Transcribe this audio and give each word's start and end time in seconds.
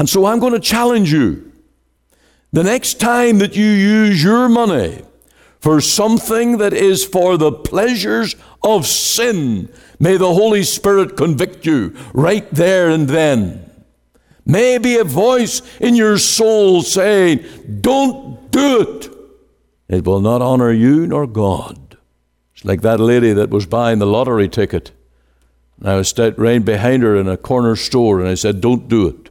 And 0.00 0.08
so 0.08 0.24
I'm 0.24 0.38
going 0.38 0.54
to 0.54 0.60
challenge 0.60 1.12
you. 1.12 1.52
The 2.52 2.62
next 2.62 3.00
time 3.00 3.36
that 3.40 3.54
you 3.54 3.66
use 3.66 4.24
your 4.24 4.48
money 4.48 5.02
for 5.58 5.82
something 5.82 6.56
that 6.56 6.72
is 6.72 7.04
for 7.04 7.36
the 7.36 7.52
pleasures 7.52 8.34
of 8.62 8.86
sin, 8.86 9.70
may 9.98 10.16
the 10.16 10.32
Holy 10.32 10.62
Spirit 10.62 11.18
convict 11.18 11.66
you 11.66 11.94
right 12.14 12.50
there 12.50 12.88
and 12.88 13.10
then. 13.10 13.70
May 14.46 14.78
be 14.78 14.96
a 14.96 15.04
voice 15.04 15.60
in 15.80 15.94
your 15.94 16.16
soul 16.16 16.80
saying, 16.80 17.44
Don't 17.82 18.50
do 18.50 18.80
it. 18.80 19.10
It 19.90 20.06
will 20.06 20.22
not 20.22 20.40
honor 20.40 20.72
you 20.72 21.06
nor 21.06 21.26
God. 21.26 21.98
It's 22.54 22.64
like 22.64 22.80
that 22.80 23.00
lady 23.00 23.34
that 23.34 23.50
was 23.50 23.66
buying 23.66 23.98
the 23.98 24.06
lottery 24.06 24.48
ticket. 24.48 24.92
And 25.78 25.90
I 25.90 25.96
was 25.96 26.18
right 26.18 26.64
behind 26.64 27.02
her 27.02 27.16
in 27.16 27.28
a 27.28 27.36
corner 27.36 27.76
store, 27.76 28.18
and 28.18 28.30
I 28.30 28.34
said, 28.34 28.62
Don't 28.62 28.88
do 28.88 29.06
it. 29.06 29.29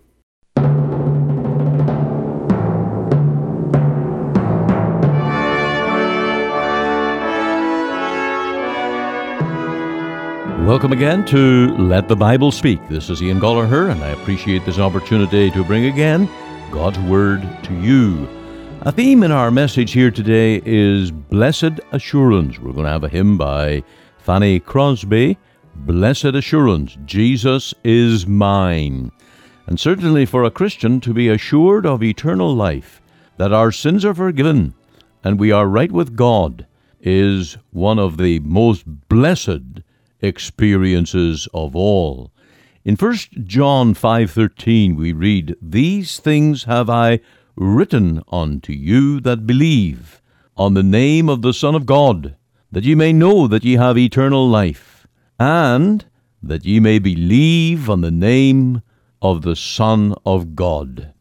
Welcome 10.70 10.92
again 10.92 11.26
to 11.26 11.76
Let 11.78 12.08
the 12.08 12.16
Bible 12.16 12.52
Speak. 12.52 12.80
This 12.90 13.10
is 13.10 13.24
Ian 13.24 13.40
Goligher, 13.40 13.90
and 13.90 14.04
I 14.04 14.10
appreciate 14.10 14.66
this 14.66 14.78
opportunity 14.78 15.50
to 15.50 15.64
bring 15.64 15.86
again 15.86 16.30
God's 16.70 17.00
Word 17.00 17.42
to 17.64 17.74
you. 17.82 18.30
A 18.82 18.92
theme 18.92 19.24
in 19.24 19.32
our 19.32 19.50
message 19.50 19.94
here 19.94 20.12
today 20.12 20.62
is 20.64 21.10
Blessed 21.10 21.80
Assurance. 21.92 22.60
We're 22.60 22.74
going 22.74 22.86
to 22.86 22.92
have 22.92 23.04
a 23.04 23.10
hymn 23.10 23.36
by 23.36 23.84
Fanny 24.20 24.60
Crosby 24.60 25.40
Blessed 25.74 26.36
Assurance, 26.36 27.00
Jesus 27.04 27.74
is 27.84 28.28
mine. 28.28 29.12
And 29.66 29.80
certainly 29.80 30.28
for 30.28 30.44
a 30.44 30.52
Christian 30.52 31.02
to 31.02 31.16
be 31.16 31.30
assured 31.30 31.88
of 31.88 32.04
eternal 32.04 32.54
life, 32.54 33.02
that 33.38 33.52
our 33.52 33.72
sins 33.72 34.06
are 34.06 34.14
forgiven, 34.14 34.76
and 35.24 35.40
we 35.40 35.52
are 35.52 35.66
right 35.66 35.92
with 35.92 36.16
God, 36.16 36.68
is 37.02 37.58
one 37.72 37.98
of 37.98 38.18
the 38.18 38.38
most 38.42 38.84
blessed 39.10 39.82
experiences 40.22 41.48
of 41.54 41.76
all. 41.76 42.32
In 42.84 42.96
1 42.96 43.46
John 43.46 43.94
5:13 43.94 44.96
we 44.96 45.12
read, 45.12 45.56
"These 45.62 46.20
things 46.20 46.64
have 46.64 46.90
I 46.90 47.20
written 47.56 48.22
unto 48.32 48.74
you 48.74 49.20
that 49.22 49.46
believe 49.46 50.22
on 50.56 50.74
the 50.74 50.84
name 50.84 51.30
of 51.30 51.42
the 51.42 51.54
Son 51.54 51.76
of 51.76 51.86
God, 51.86 52.36
that 52.72 52.84
ye 52.84 52.96
may 52.96 53.14
know 53.14 53.48
that 53.48 53.66
ye 53.66 53.74
have 53.74 53.98
eternal 53.98 54.48
life, 54.48 55.08
and 55.40 56.06
that 56.42 56.66
ye 56.66 56.80
may 56.80 57.00
believe 57.00 57.90
on 57.90 58.02
the 58.02 58.12
name 58.12 58.82
of 59.22 59.42
the 59.42 59.56
Son 59.56 60.14
of 60.26 60.56
God." 60.56 61.14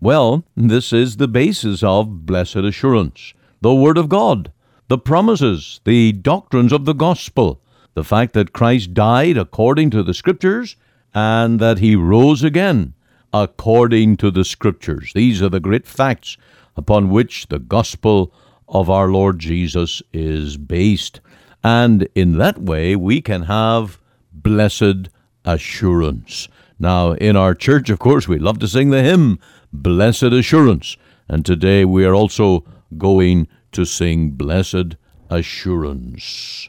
Well, 0.00 0.44
this 0.56 0.92
is 0.92 1.16
the 1.16 1.28
basis 1.28 1.82
of 1.82 2.26
blessed 2.26 2.56
assurance, 2.56 3.34
the 3.60 3.74
Word 3.74 3.96
of 3.96 4.08
God, 4.08 4.50
the 4.88 4.98
promises, 4.98 5.80
the 5.84 6.12
doctrines 6.12 6.72
of 6.72 6.84
the 6.84 6.92
gospel, 6.92 7.60
the 7.94 8.04
fact 8.04 8.32
that 8.34 8.52
Christ 8.52 8.94
died 8.94 9.36
according 9.36 9.90
to 9.90 10.02
the 10.02 10.14
Scriptures 10.14 10.76
and 11.14 11.60
that 11.60 11.78
he 11.78 11.94
rose 11.96 12.42
again 12.42 12.94
according 13.32 14.16
to 14.18 14.30
the 14.30 14.44
Scriptures. 14.44 15.12
These 15.14 15.42
are 15.42 15.48
the 15.48 15.60
great 15.60 15.86
facts 15.86 16.36
upon 16.76 17.10
which 17.10 17.48
the 17.48 17.58
gospel 17.58 18.32
of 18.68 18.88
our 18.88 19.08
Lord 19.08 19.38
Jesus 19.38 20.02
is 20.12 20.56
based. 20.56 21.20
And 21.62 22.08
in 22.14 22.38
that 22.38 22.58
way, 22.58 22.96
we 22.96 23.20
can 23.20 23.42
have 23.42 24.00
blessed 24.32 25.08
assurance. 25.44 26.48
Now, 26.78 27.12
in 27.12 27.36
our 27.36 27.54
church, 27.54 27.90
of 27.90 27.98
course, 27.98 28.26
we 28.26 28.38
love 28.38 28.58
to 28.60 28.68
sing 28.68 28.90
the 28.90 29.02
hymn, 29.02 29.38
Blessed 29.72 30.24
Assurance. 30.24 30.96
And 31.28 31.46
today 31.46 31.84
we 31.84 32.04
are 32.04 32.14
also 32.14 32.64
going 32.98 33.48
to 33.72 33.84
sing 33.84 34.30
Blessed 34.30 34.96
Assurance. 35.30 36.68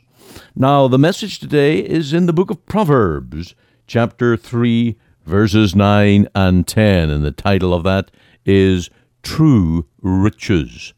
Now, 0.55 0.87
the 0.87 0.99
message 0.99 1.39
today 1.39 1.79
is 1.79 2.13
in 2.13 2.25
the 2.25 2.33
book 2.33 2.49
of 2.49 2.65
Proverbs, 2.65 3.55
chapter 3.87 4.37
3, 4.37 4.97
verses 5.25 5.75
9 5.75 6.27
and 6.35 6.67
10, 6.67 7.09
and 7.09 7.23
the 7.23 7.31
title 7.31 7.73
of 7.73 7.83
that 7.83 8.11
is 8.45 8.89
True 9.21 9.85
Riches. 10.01 10.93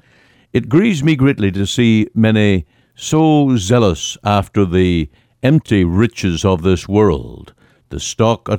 It 0.53 0.69
grieves 0.69 1.03
me 1.03 1.15
greatly 1.15 1.51
to 1.51 1.65
see 1.65 2.07
many 2.13 2.65
so 2.95 3.57
zealous 3.57 4.17
after 4.23 4.65
the 4.65 5.09
empty 5.43 5.83
riches 5.83 6.43
of 6.43 6.63
this 6.63 6.87
world, 6.87 7.53
the 7.89 7.99
stock, 7.99 8.49
uh, 8.49 8.57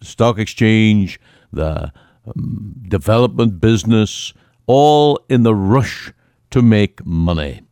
stock 0.00 0.38
exchange, 0.38 1.18
the 1.52 1.92
um, 2.26 2.74
development 2.88 3.60
business, 3.60 4.32
all 4.66 5.18
in 5.28 5.42
the 5.42 5.54
rush 5.54 6.12
to 6.50 6.62
make 6.62 7.04
money, 7.04 7.62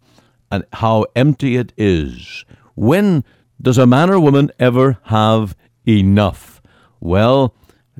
and 0.51 0.65
how 0.73 1.07
empty 1.15 1.57
it 1.57 1.73
is 1.77 2.45
when 2.77 3.25
does 3.61 3.79
a 3.79 3.87
man 3.87 4.11
or 4.11 4.21
woman 4.21 4.51
ever 4.61 4.99
have 5.05 5.57
enough? 5.89 6.61
Well, 7.01 7.55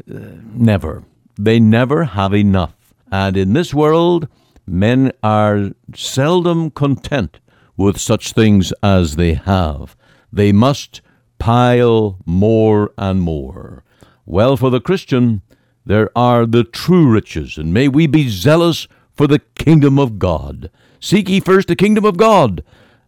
uh, 0.09 0.19
never. 0.53 1.03
They 1.39 1.59
never 1.59 2.05
have 2.05 2.35
enough. 2.35 2.95
And 3.11 3.37
in 3.37 3.55
this 3.55 3.73
world, 3.75 4.29
men 4.67 5.13
are 5.23 5.71
seldom 5.95 6.71
content 6.71 7.41
with 7.77 7.99
such 7.99 8.33
things 8.33 8.73
as 8.83 9.17
they 9.17 9.35
have. 9.35 9.97
They 10.33 10.53
must 10.53 11.01
pile 11.39 12.19
more 12.27 12.93
and 12.99 13.21
more. 13.21 13.85
Well, 14.25 14.57
for 14.57 14.71
the 14.71 14.81
Christian, 14.81 15.43
there 15.85 16.11
are 16.17 16.47
the 16.47 16.65
true 16.65 17.09
riches, 17.09 17.57
and 17.57 17.73
may 17.73 17.89
we 17.89 18.07
be 18.07 18.29
zealous 18.29 18.89
for 19.15 19.27
the 19.27 19.39
kingdom 19.55 19.99
of 19.99 20.19
God. 20.19 20.71
Seek 21.07 21.29
ye 21.29 21.39
first 21.39 21.69
the 21.69 21.77
kingdom 21.77 22.05
of 22.05 22.17
God, 22.17 22.65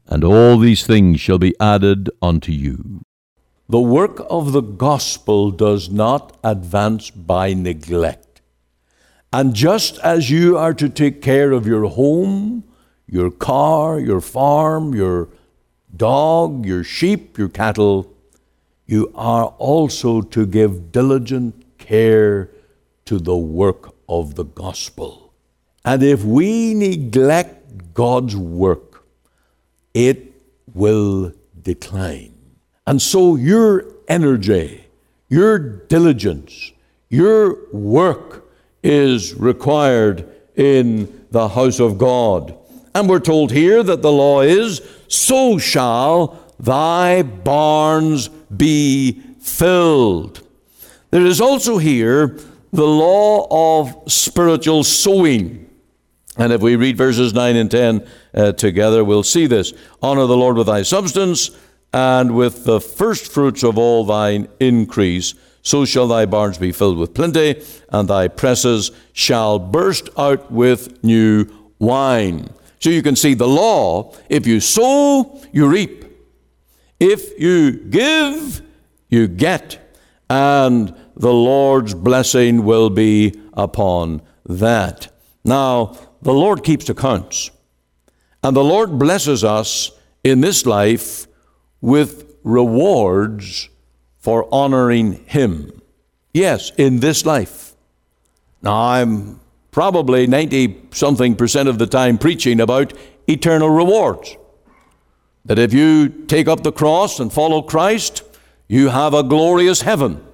and 0.07 0.23
all 0.23 0.57
these 0.57 0.87
things 0.87 1.21
shall 1.21 1.41
be 1.41 1.53
added 1.59 2.09
unto 2.23 2.53
you. 2.53 3.01
The 3.69 3.81
work 3.81 4.25
of 4.31 4.53
the 4.53 4.61
gospel 4.61 5.51
does 5.51 5.91
not 5.91 6.37
advance 6.45 7.11
by 7.11 7.55
neglect. 7.55 8.41
And 9.33 9.53
just 9.53 9.99
as 9.99 10.31
you 10.31 10.57
are 10.57 10.75
to 10.75 10.89
take 10.89 11.21
care 11.21 11.51
of 11.51 11.67
your 11.67 11.89
home, 11.89 12.63
your 13.09 13.33
car, 13.33 13.99
your 13.99 14.21
farm, 14.21 14.95
your 14.95 15.31
dog, 15.97 16.67
your 16.67 16.85
sheep, 16.85 17.37
your 17.37 17.49
cattle, 17.49 18.15
you 18.87 19.11
are 19.17 19.47
also 19.59 20.21
to 20.21 20.47
give 20.47 20.93
diligent 20.93 21.65
care 21.79 22.49
to 23.07 23.19
the 23.19 23.37
work 23.37 23.93
of 24.09 24.37
the 24.37 24.45
gospel. 24.45 25.35
And 25.85 26.05
if 26.05 26.23
we 26.23 26.75
neglect 26.75 27.58
God's 27.99 28.37
work, 28.37 29.03
it 29.93 30.33
will 30.73 31.33
decline. 31.61 32.33
And 32.87 33.03
so 33.03 33.35
your 33.35 33.93
energy, 34.07 34.85
your 35.29 35.59
diligence, 35.59 36.71
your 37.09 37.59
work 37.73 38.49
is 38.85 39.35
required 39.35 40.33
in 40.55 41.27
the 41.33 41.49
house 41.49 41.81
of 41.81 41.99
God. 41.99 42.57
And 42.95 43.09
we're 43.09 43.19
told 43.19 43.51
here 43.51 43.83
that 43.83 44.01
the 44.03 44.13
law 44.13 44.43
is, 44.43 44.81
so 45.09 45.59
shall 45.59 46.39
thy 46.61 47.23
barns 47.23 48.29
be 48.29 49.21
filled. 49.41 50.47
There 51.11 51.27
is 51.27 51.41
also 51.41 51.79
here 51.79 52.39
the 52.73 52.87
law 52.87 53.49
of 53.51 54.13
spiritual 54.13 54.85
sowing. 54.85 55.68
And 56.39 56.53
if 56.53 56.61
we 56.61 56.77
read 56.77 56.97
verses 56.97 57.35
9 57.35 57.57
and 57.57 57.71
10 57.71 58.09
uh, 58.35 58.53
together, 58.53 59.05
we'll 59.05 59.25
see 59.25 59.47
this. 59.47 59.73
Honor 60.01 60.27
the 60.27 60.37
Lord 60.37 60.57
with 60.57 60.69
thy 60.69 60.83
substance, 60.83 61.51
and 61.93 62.35
with 62.35 62.65
the 62.65 62.81
first 62.81 63.33
fruits 63.33 63.65
of 63.65 63.77
all 63.77 64.05
thine 64.05 64.47
increase. 64.61 65.35
So 65.63 65.85
shall 65.85 66.07
thy 66.07 66.27
barns 66.27 66.59
be 66.59 66.73
filled 66.73 66.99
with 66.99 67.13
plenty, 67.15 67.63
and 67.91 68.09
thy 68.09 68.29
presses 68.29 68.91
shall 69.13 69.59
burst 69.59 70.09
out 70.17 70.51
with 70.51 71.03
new 71.03 71.47
wine. 71.79 72.51
So 72.81 72.91
you 72.91 73.03
can 73.03 73.17
see 73.17 73.35
the 73.35 73.49
law 73.49 74.15
if 74.29 74.47
you 74.47 74.61
sow, 74.61 75.41
you 75.53 75.67
reap. 75.67 76.05
If 77.01 77.39
you 77.39 77.73
give, 77.73 78.63
you 79.09 79.27
get. 79.29 79.79
And 80.31 80.95
the 81.17 81.33
Lord's 81.33 81.95
blessing 81.95 82.65
will 82.65 82.91
be 82.91 83.35
upon 83.55 84.23
that. 84.47 85.09
Now, 85.45 85.97
the 86.23 86.35
Lord 86.35 86.65
keeps 86.65 86.89
accounts. 86.89 87.51
And 88.43 88.57
the 88.57 88.65
Lord 88.65 88.99
blesses 88.99 89.45
us 89.45 89.91
in 90.23 90.41
this 90.41 90.67
life 90.67 91.27
with 91.81 92.37
rewards 92.45 93.69
for 94.19 94.53
honoring 94.53 95.25
Him. 95.27 95.83
Yes, 96.33 96.71
in 96.77 97.01
this 97.01 97.25
life. 97.25 97.75
Now, 98.63 98.75
I'm 98.75 99.41
probably 99.71 100.27
90 100.27 100.89
something 100.91 101.37
percent 101.37 101.69
of 101.69 101.79
the 101.79 101.87
time 101.87 102.19
preaching 102.19 102.61
about 102.61 102.93
eternal 103.27 103.71
rewards. 103.71 104.37
That 105.45 105.59
if 105.59 105.73
you 105.73 106.09
take 106.09 106.49
up 106.49 106.63
the 106.63 106.73
cross 106.73 107.21
and 107.21 107.33
follow 107.33 107.63
Christ, 107.63 108.23
you 108.67 108.89
have 108.89 109.15
a 109.15 109.23
glorious 109.23 109.83
heaven. 109.83 110.25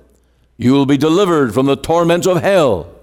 You 0.57 0.73
will 0.73 0.87
be 0.87 0.97
delivered 0.97 1.55
from 1.55 1.67
the 1.67 1.77
torments 1.77 2.27
of 2.27 2.43
hell. 2.43 2.94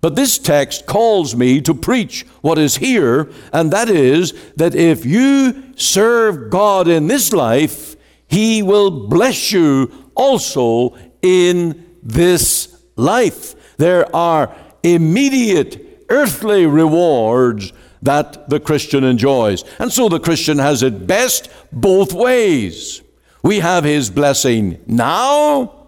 But 0.00 0.16
this 0.16 0.38
text 0.38 0.86
calls 0.86 1.36
me 1.36 1.60
to 1.60 1.74
preach 1.74 2.24
what 2.40 2.58
is 2.58 2.76
here, 2.76 3.30
and 3.52 3.70
that 3.72 3.90
is 3.90 4.32
that 4.56 4.74
if 4.74 5.04
you 5.04 5.74
serve 5.76 6.50
God 6.50 6.88
in 6.88 7.06
this 7.06 7.32
life, 7.32 7.96
He 8.26 8.62
will 8.62 9.08
bless 9.08 9.52
you 9.52 9.92
also 10.14 10.96
in 11.20 11.96
this 12.02 12.82
life. 12.96 13.76
There 13.76 14.14
are 14.14 14.54
immediate 14.82 16.04
earthly 16.08 16.66
rewards 16.66 17.72
that 18.02 18.48
the 18.48 18.60
Christian 18.60 19.04
enjoys. 19.04 19.64
And 19.78 19.92
so 19.92 20.08
the 20.08 20.20
Christian 20.20 20.58
has 20.58 20.82
it 20.82 21.06
best 21.06 21.50
both 21.70 22.14
ways. 22.14 23.02
We 23.42 23.60
have 23.60 23.84
His 23.84 24.08
blessing 24.08 24.82
now 24.86 25.79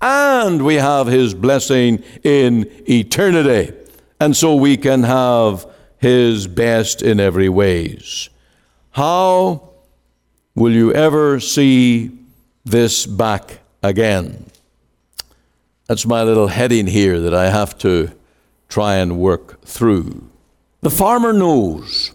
and 0.00 0.64
we 0.64 0.76
have 0.76 1.06
His 1.06 1.34
blessing 1.34 2.02
in 2.22 2.70
eternity. 2.88 3.74
And 4.20 4.36
so 4.36 4.54
we 4.54 4.76
can 4.76 5.02
have 5.04 5.66
His 5.98 6.46
best 6.46 7.02
in 7.02 7.20
every 7.20 7.48
ways. 7.48 8.30
How 8.92 9.70
will 10.54 10.72
you 10.72 10.92
ever 10.92 11.40
see 11.40 12.10
this 12.64 13.06
back 13.06 13.60
again? 13.82 14.46
That's 15.86 16.04
my 16.04 16.22
little 16.22 16.48
heading 16.48 16.86
here 16.86 17.18
that 17.20 17.34
I 17.34 17.50
have 17.50 17.78
to 17.78 18.10
try 18.68 18.96
and 18.96 19.18
work 19.18 19.62
through. 19.64 20.28
The 20.80 20.90
farmer 20.90 21.32
knows 21.32 22.12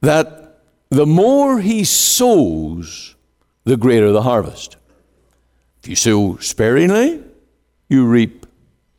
that 0.00 0.58
the 0.90 1.06
more 1.06 1.60
he 1.60 1.84
sows, 1.84 3.14
the 3.64 3.76
greater 3.76 4.10
the 4.10 4.22
harvest. 4.22 4.76
If 5.82 5.88
you 5.88 5.96
sow 5.96 6.36
sparingly, 6.36 7.22
you 7.88 8.06
reap 8.06 8.46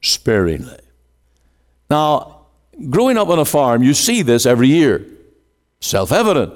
sparingly. 0.01 0.79
Now, 1.89 2.47
growing 2.89 3.17
up 3.17 3.29
on 3.29 3.39
a 3.39 3.45
farm, 3.45 3.83
you 3.83 3.93
see 3.93 4.21
this 4.21 4.45
every 4.45 4.67
year. 4.67 5.05
Self 5.79 6.11
evident. 6.11 6.53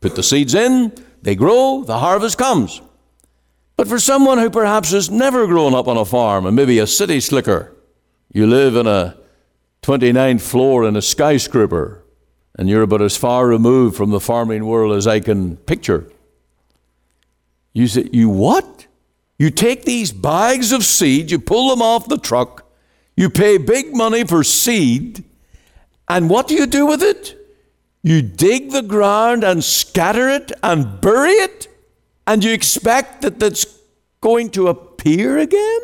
Put 0.00 0.16
the 0.16 0.22
seeds 0.22 0.54
in, 0.54 0.92
they 1.22 1.34
grow, 1.34 1.82
the 1.82 1.98
harvest 1.98 2.36
comes. 2.36 2.82
But 3.78 3.88
for 3.88 3.98
someone 3.98 4.36
who 4.36 4.50
perhaps 4.50 4.90
has 4.90 5.10
never 5.10 5.46
grown 5.46 5.74
up 5.74 5.88
on 5.88 5.96
a 5.96 6.04
farm 6.04 6.44
and 6.44 6.54
maybe 6.54 6.78
a 6.78 6.86
city 6.86 7.18
slicker, 7.20 7.74
you 8.30 8.46
live 8.46 8.76
in 8.76 8.86
a 8.86 9.16
29th 9.80 10.42
floor 10.42 10.86
in 10.86 10.96
a 10.96 11.02
skyscraper, 11.02 12.04
and 12.58 12.68
you're 12.68 12.82
about 12.82 13.00
as 13.00 13.16
far 13.16 13.46
removed 13.46 13.96
from 13.96 14.10
the 14.10 14.20
farming 14.20 14.66
world 14.66 14.94
as 14.94 15.06
I 15.06 15.20
can 15.20 15.56
picture. 15.56 16.06
You 17.72 17.86
say, 17.86 18.08
You 18.12 18.28
what? 18.28 18.86
You 19.38 19.50
take 19.50 19.84
these 19.84 20.12
bags 20.12 20.72
of 20.72 20.84
seed, 20.84 21.30
you 21.30 21.38
pull 21.38 21.70
them 21.70 21.82
off 21.82 22.08
the 22.08 22.18
truck, 22.18 22.70
you 23.16 23.30
pay 23.30 23.58
big 23.58 23.94
money 23.94 24.24
for 24.24 24.44
seed, 24.44 25.24
and 26.08 26.30
what 26.30 26.48
do 26.48 26.54
you 26.54 26.66
do 26.66 26.86
with 26.86 27.02
it? 27.02 27.36
You 28.02 28.22
dig 28.22 28.70
the 28.70 28.82
ground 28.82 29.44
and 29.44 29.64
scatter 29.64 30.28
it 30.28 30.52
and 30.62 31.00
bury 31.00 31.32
it, 31.32 31.68
and 32.26 32.44
you 32.44 32.52
expect 32.52 33.22
that 33.22 33.40
that's 33.40 33.66
going 34.20 34.50
to 34.50 34.68
appear 34.68 35.38
again? 35.38 35.80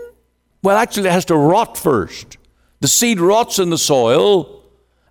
Well, 0.62 0.76
actually, 0.76 1.08
it 1.08 1.12
has 1.12 1.25
to 1.26 1.37
rot 1.37 1.76
first. 1.76 2.37
The 2.81 2.88
seed 2.88 3.20
rots 3.20 3.58
in 3.58 3.70
the 3.70 3.79
soil, 3.79 4.64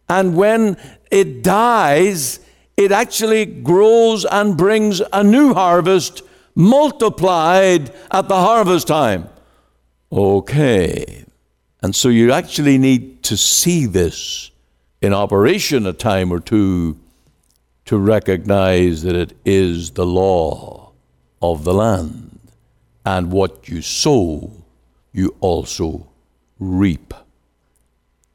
and 0.08 0.36
when 0.36 0.78
it 1.12 1.44
dies, 1.44 2.40
it 2.78 2.92
actually 2.92 3.46
grows 3.46 4.26
and 4.26 4.56
brings 4.56 5.02
a 5.12 5.24
new 5.24 5.54
harvest 5.54 6.22
multiplied 6.56 7.94
at 8.12 8.28
the 8.28 8.36
harvest 8.36 8.88
time. 8.88 9.30
Okay. 10.12 11.26
And 11.82 11.96
so 11.96 12.10
you 12.10 12.32
actually 12.32 12.78
need 12.78 13.24
to 13.24 13.38
see 13.38 13.86
this 13.86 14.52
in 15.02 15.14
operation 15.14 15.86
a 15.86 15.94
time 15.94 16.32
or 16.32 16.40
two 16.40 16.98
to 17.86 17.98
recognize 17.98 19.04
that 19.04 19.16
it 19.16 19.36
is 19.46 19.92
the 19.92 20.06
law 20.06 20.92
of 21.42 21.64
the 21.64 21.74
land. 21.74 22.40
And 23.06 23.32
what 23.32 23.70
you 23.70 23.82
sow, 23.82 24.52
you 25.14 25.36
also 25.40 26.10
reap. 26.60 27.14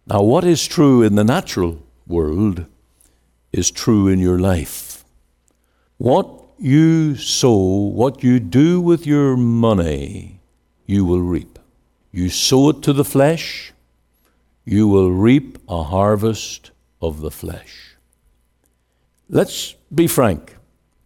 Now, 0.06 0.22
what 0.22 0.44
is 0.44 0.66
true 0.66 1.02
in 1.02 1.14
the 1.14 1.24
natural 1.24 1.82
world 2.06 2.66
is 3.52 3.70
true 3.70 4.08
in 4.08 4.18
your 4.18 4.38
life. 4.38 5.04
What 5.98 6.43
you 6.58 7.16
sow, 7.16 7.54
what 7.54 8.22
you 8.22 8.40
do 8.40 8.80
with 8.80 9.06
your 9.06 9.36
money, 9.36 10.40
you 10.86 11.04
will 11.04 11.20
reap. 11.20 11.58
You 12.12 12.28
sow 12.28 12.70
it 12.70 12.82
to 12.82 12.92
the 12.92 13.04
flesh, 13.04 13.72
you 14.64 14.88
will 14.88 15.10
reap 15.10 15.58
a 15.68 15.82
harvest 15.82 16.70
of 17.02 17.20
the 17.20 17.30
flesh. 17.30 17.96
Let's 19.28 19.74
be 19.94 20.06
frank. 20.06 20.56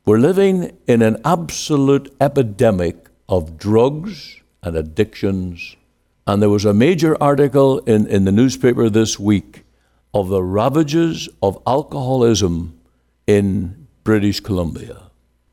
We're 0.04 0.18
living 0.18 0.76
in 0.86 1.02
an 1.02 1.20
absolute 1.24 2.14
epidemic 2.20 3.08
of 3.28 3.58
drugs 3.58 4.40
and 4.62 4.76
addictions. 4.76 5.76
And 6.26 6.42
there 6.42 6.50
was 6.50 6.64
a 6.64 6.74
major 6.74 7.16
article 7.22 7.78
in, 7.80 8.06
in 8.06 8.24
the 8.24 8.32
newspaper 8.32 8.88
this 8.88 9.18
week 9.18 9.64
of 10.14 10.28
the 10.28 10.42
ravages 10.42 11.28
of 11.42 11.62
alcoholism 11.66 12.78
in 13.26 13.86
British 14.04 14.40
Columbia. 14.40 15.07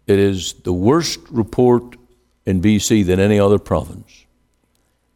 It 0.07 0.19
is 0.19 0.53
the 0.53 0.73
worst 0.73 1.19
report 1.31 1.95
in 2.45 2.61
BC 2.61 3.05
than 3.05 3.19
any 3.19 3.39
other 3.39 3.59
province. 3.59 4.25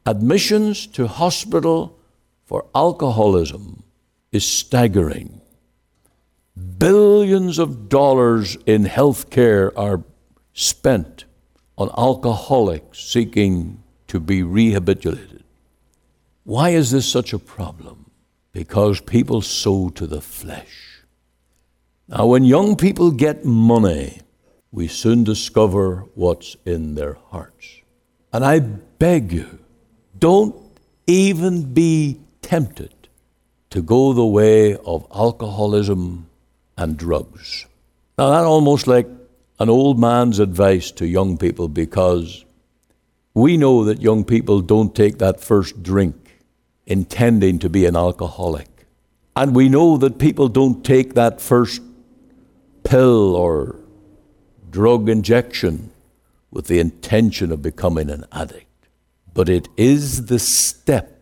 Admissions 0.05 0.87
to 0.87 1.07
hospital 1.07 1.99
for 2.45 2.65
alcoholism 2.73 3.83
is 4.31 4.47
staggering. 4.47 5.41
Billions 6.77 7.59
of 7.59 7.89
dollars 7.89 8.57
in 8.65 8.85
health 8.85 9.29
care 9.29 9.77
are 9.77 10.03
spent 10.53 11.25
on 11.77 11.89
alcoholics 11.97 12.99
seeking 12.99 13.81
to 14.07 14.19
be 14.19 14.41
rehabilitated. 14.43 15.43
Why 16.43 16.69
is 16.69 16.89
this 16.89 17.07
such 17.07 17.31
a 17.31 17.39
problem? 17.39 18.09
Because 18.51 18.99
people 19.01 19.41
sow 19.41 19.89
to 19.89 20.07
the 20.07 20.21
flesh. 20.21 21.03
Now, 22.07 22.25
when 22.25 22.43
young 22.43 22.75
people 22.75 23.11
get 23.11 23.45
money, 23.45 24.21
we 24.71 24.87
soon 24.87 25.23
discover 25.23 26.05
what's 26.15 26.55
in 26.65 26.95
their 26.95 27.17
hearts. 27.29 27.81
And 28.31 28.45
I 28.45 28.59
beg 28.59 29.31
you, 29.31 29.59
don't 30.17 30.55
even 31.07 31.73
be 31.73 32.19
tempted 32.41 32.93
to 33.71 33.81
go 33.81 34.13
the 34.13 34.25
way 34.25 34.75
of 34.75 35.07
alcoholism 35.13 36.27
and 36.77 36.97
drugs. 36.97 37.65
Now, 38.17 38.29
that's 38.29 38.45
almost 38.45 38.87
like 38.87 39.07
an 39.59 39.69
old 39.69 39.99
man's 39.99 40.39
advice 40.39 40.91
to 40.91 41.07
young 41.07 41.37
people 41.37 41.67
because 41.67 42.45
we 43.33 43.57
know 43.57 43.83
that 43.85 44.01
young 44.01 44.23
people 44.23 44.61
don't 44.61 44.95
take 44.95 45.17
that 45.19 45.39
first 45.39 45.81
drink 45.83 46.15
intending 46.85 47.59
to 47.59 47.69
be 47.69 47.85
an 47.85 47.95
alcoholic. 47.95 48.67
And 49.35 49.55
we 49.55 49.69
know 49.69 49.97
that 49.97 50.17
people 50.17 50.47
don't 50.47 50.83
take 50.83 51.13
that 51.13 51.39
first 51.39 51.81
pill 52.83 53.35
or 53.35 53.78
drug 54.71 55.09
injection 55.09 55.91
with 56.51 56.67
the 56.67 56.79
intention 56.79 57.51
of 57.51 57.61
becoming 57.61 58.09
an 58.09 58.25
addict. 58.31 58.65
But 59.33 59.49
it 59.49 59.69
is 59.77 60.25
the 60.25 60.39
step 60.39 61.21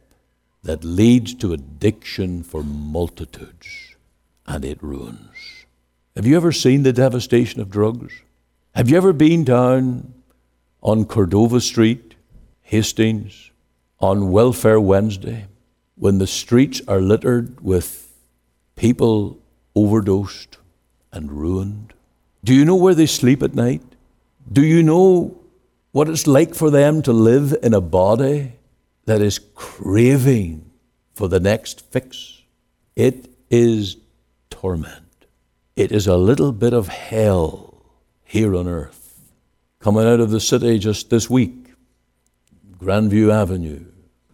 that 0.64 0.84
leads 0.84 1.34
to 1.36 1.54
addiction 1.54 2.44
for 2.44 2.64
multitudes, 2.64 3.96
and 4.46 4.66
it 4.66 4.82
ruins. 4.82 5.66
Have 6.16 6.26
you 6.26 6.36
ever 6.36 6.52
seen 6.52 6.84
the 6.84 6.94
devastation 6.94 7.62
of 7.62 7.70
drugs? 7.70 8.14
Have 8.74 8.90
you 8.90 8.98
ever 8.98 9.14
been 9.14 9.44
down 9.44 10.14
on 10.82 11.06
Cordova 11.06 11.62
Street, 11.62 12.16
Hastings, 12.62 13.52
on 14.00 14.32
Welfare 14.32 14.80
Wednesday, 14.80 15.48
when 15.96 16.18
the 16.18 16.28
streets 16.28 16.82
are 16.88 17.02
littered 17.02 17.62
with 17.62 18.14
people 18.76 19.40
overdosed 19.76 20.58
and 21.12 21.32
ruined? 21.32 21.94
Do 22.44 22.54
you 22.54 22.66
know 22.66 22.76
where 22.76 22.96
they 22.96 23.06
sleep 23.06 23.44
at 23.44 23.56
night? 23.56 23.82
Do 24.52 24.64
you 24.64 24.84
know 24.84 25.38
what 25.92 26.10
it's 26.10 26.28
like 26.28 26.56
for 26.56 26.70
them 26.70 27.02
to 27.02 27.12
live 27.12 27.56
in 27.64 27.74
a 27.74 27.82
body 27.82 28.54
that 29.06 29.22
is 29.22 29.40
craving 29.56 30.70
for 31.14 31.28
the 31.28 31.40
next 31.40 31.82
fix? 31.92 32.44
It 32.96 33.30
is 33.50 33.98
torment. 34.50 35.26
It 35.76 35.92
is 35.92 36.08
a 36.08 36.18
little 36.18 36.52
bit 36.52 36.74
of 36.74 36.88
hell 36.88 37.84
here 38.24 38.56
on 38.56 38.68
earth. 38.68 39.22
Coming 39.80 40.08
out 40.08 40.20
of 40.20 40.32
the 40.32 40.40
city 40.40 40.80
just 40.80 41.10
this 41.10 41.30
week, 41.30 41.74
Grandview 42.78 43.32
Avenue, 43.34 43.86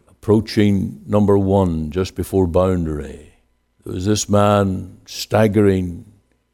approaching 0.09 1.01
number 1.05 1.37
one 1.37 1.91
just 1.91 2.15
before 2.15 2.47
Boundary, 2.47 3.33
there 3.83 3.93
was 3.93 4.05
this 4.05 4.29
man 4.29 4.97
staggering 5.05 6.12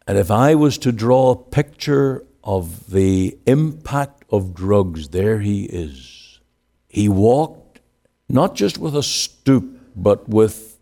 and 0.10 0.18
if 0.18 0.32
I 0.32 0.56
was 0.56 0.80
to 0.80 0.92
draw 0.92 1.30
a 1.30 1.36
picture 1.36 2.26
of 2.44 2.90
the 2.90 3.38
impact 3.46 4.24
of 4.32 4.56
drugs, 4.56 5.10
there 5.10 5.40
he 5.40 5.66
is. 5.66 6.40
He 6.88 7.08
walked 7.08 7.80
not 8.28 8.56
just 8.56 8.80
with 8.80 8.96
a 8.96 9.04
stoop, 9.04 9.80
but 9.96 10.28
with 10.28 10.80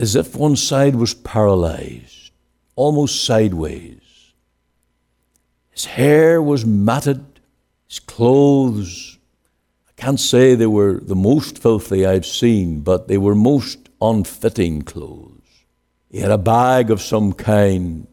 as 0.00 0.16
if 0.16 0.34
one 0.34 0.56
side 0.56 0.96
was 0.96 1.12
paralyzed, 1.12 2.30
almost 2.74 3.22
sideways. 3.22 4.32
His 5.68 5.84
hair 5.84 6.40
was 6.40 6.64
matted, 6.64 7.22
his 7.86 8.00
clothes, 8.00 9.18
I 9.90 9.92
can't 10.00 10.18
say 10.18 10.54
they 10.54 10.66
were 10.66 11.00
the 11.00 11.14
most 11.14 11.58
filthy 11.58 12.06
I've 12.06 12.24
seen, 12.24 12.80
but 12.80 13.08
they 13.08 13.18
were 13.18 13.34
most 13.34 13.90
unfitting 14.00 14.80
clothes. 14.80 15.66
He 16.10 16.20
had 16.20 16.30
a 16.30 16.38
bag 16.38 16.90
of 16.90 17.02
some 17.02 17.34
kind, 17.34 18.06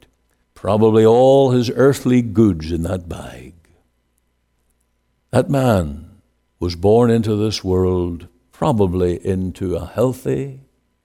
probably 0.58 1.06
all 1.06 1.52
his 1.52 1.70
earthly 1.76 2.20
goods 2.20 2.72
in 2.72 2.82
that 2.82 3.08
bag. 3.08 3.54
That 5.30 5.52
man 5.52 6.10
was 6.60 6.76
born 6.76 7.12
into 7.12 7.36
this 7.36 7.64
world, 7.64 8.28
probably 8.52 9.24
into 9.24 9.76
a 9.76 9.86
healthy, 9.86 10.62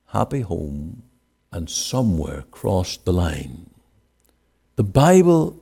happy 0.07 0.41
home, 0.41 1.03
and 1.53 1.69
somewhere 1.69 2.45
crossed 2.51 3.05
the 3.05 3.13
line. 3.13 3.69
The 4.77 4.85
Bible 4.85 5.61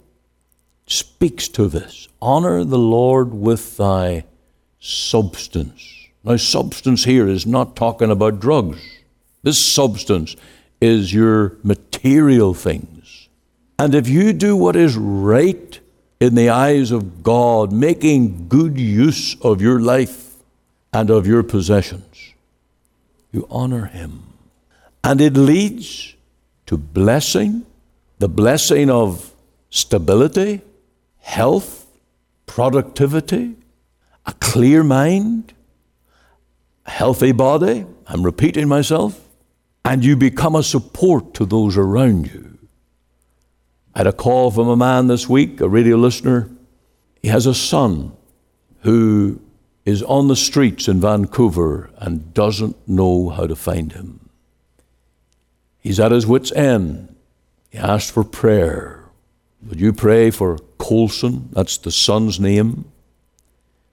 speaks 0.87 1.49
to 1.49 1.67
this. 1.67 2.07
Honor 2.23 2.63
the 2.63 2.79
Lord 2.79 3.35
with 3.35 3.77
thy 3.77 4.25
substance. 4.79 6.07
Now, 6.23 6.37
substance 6.37 7.03
here 7.03 7.27
is 7.27 7.45
not 7.45 7.75
talking 7.75 8.13
about 8.13 8.39
drugs. 8.39 8.81
This 9.43 9.59
substance 9.59 10.37
is 10.81 11.13
your 11.13 11.57
material 11.65 12.55
things. 12.55 13.00
And 13.81 13.95
if 13.95 14.11
you 14.11 14.35
do 14.35 14.57
what 14.57 14.77
is 14.77 14.95
right 14.99 15.81
in 16.21 16.35
the 16.35 16.51
eyes 16.51 16.91
of 16.91 17.23
God, 17.23 17.73
making 17.73 18.47
good 18.47 18.79
use 18.79 19.41
of 19.41 19.63
your 19.63 19.81
life 19.81 20.35
and 20.93 21.09
of 21.09 21.27
your 21.27 21.43
possessions, 21.43 22.35
you 23.33 23.47
honor 23.49 23.87
Him. 23.87 24.25
And 25.03 25.19
it 25.19 25.33
leads 25.33 26.15
to 26.67 26.77
blessing, 26.77 27.65
the 28.19 28.29
blessing 28.29 28.91
of 28.91 29.33
stability, 29.71 30.61
health, 31.21 31.87
productivity, 32.45 33.55
a 34.27 34.35
clear 34.35 34.85
mind, 34.85 35.55
a 36.85 36.91
healthy 36.91 37.33
body. 37.33 37.87
I'm 38.07 38.27
repeating 38.27 38.69
myself. 38.69 39.19
And 39.87 40.05
you 40.05 40.17
become 40.17 40.55
a 40.55 40.63
support 40.63 41.33
to 41.33 41.47
those 41.47 41.79
around 41.79 42.31
you. 42.31 42.50
I 43.95 44.01
had 44.01 44.07
a 44.07 44.13
call 44.13 44.51
from 44.51 44.69
a 44.69 44.77
man 44.77 45.09
this 45.09 45.29
week, 45.29 45.61
a 45.61 45.69
radio 45.69 45.97
listener. 45.97 46.51
He 47.23 47.29
has 47.29 47.47
a 47.47 47.55
son 47.55 48.13
who 48.83 49.41
is 49.85 50.03
on 50.03 50.29
the 50.29 50.37
streets 50.37 50.89
in 50.89 51.01
Vancouver 51.01 51.91
and 51.97 52.33
doesn't 52.33 52.77
know 52.89 53.31
how 53.31 53.47
to 53.47 53.57
find 53.57 53.93
him. 53.93 54.29
He's 55.81 55.99
at 55.99 56.13
his 56.13 56.27
wits' 56.27 56.53
end. 56.53 57.15
He 57.71 57.79
asked 57.79 58.13
for 58.13 58.25
prayer. 58.25 59.05
Would 59.67 59.81
you 59.81 59.93
pray 59.93 60.31
for 60.31 60.59
Colson? 60.79 61.49
That's 61.53 61.79
the 61.79 61.91
son's 61.91 62.39
name. 62.39 62.85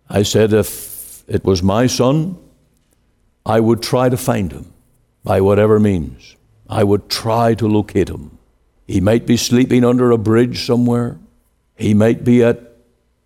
I 0.10 0.24
said, 0.24 0.54
if 0.54 1.24
it 1.28 1.44
was 1.44 1.64
my 1.64 1.88
son, 1.88 2.38
I 3.46 3.60
would 3.60 3.82
try 3.82 4.10
to 4.10 4.18
find 4.18 4.52
him 4.52 4.74
by 5.24 5.42
whatever 5.42 5.80
means. 5.80 6.36
I 6.70 6.84
would 6.84 7.10
try 7.10 7.54
to 7.56 7.68
locate 7.68 8.10
him. 8.10 8.37
He 8.88 9.02
might 9.02 9.26
be 9.26 9.38
sleeping 9.38 9.84
under 9.84 10.12
a 10.12 10.18
bridge 10.18 10.66
somewhere. 10.66 11.20
He 11.76 11.94
might 11.94 12.24
be 12.24 12.44
at 12.44 12.74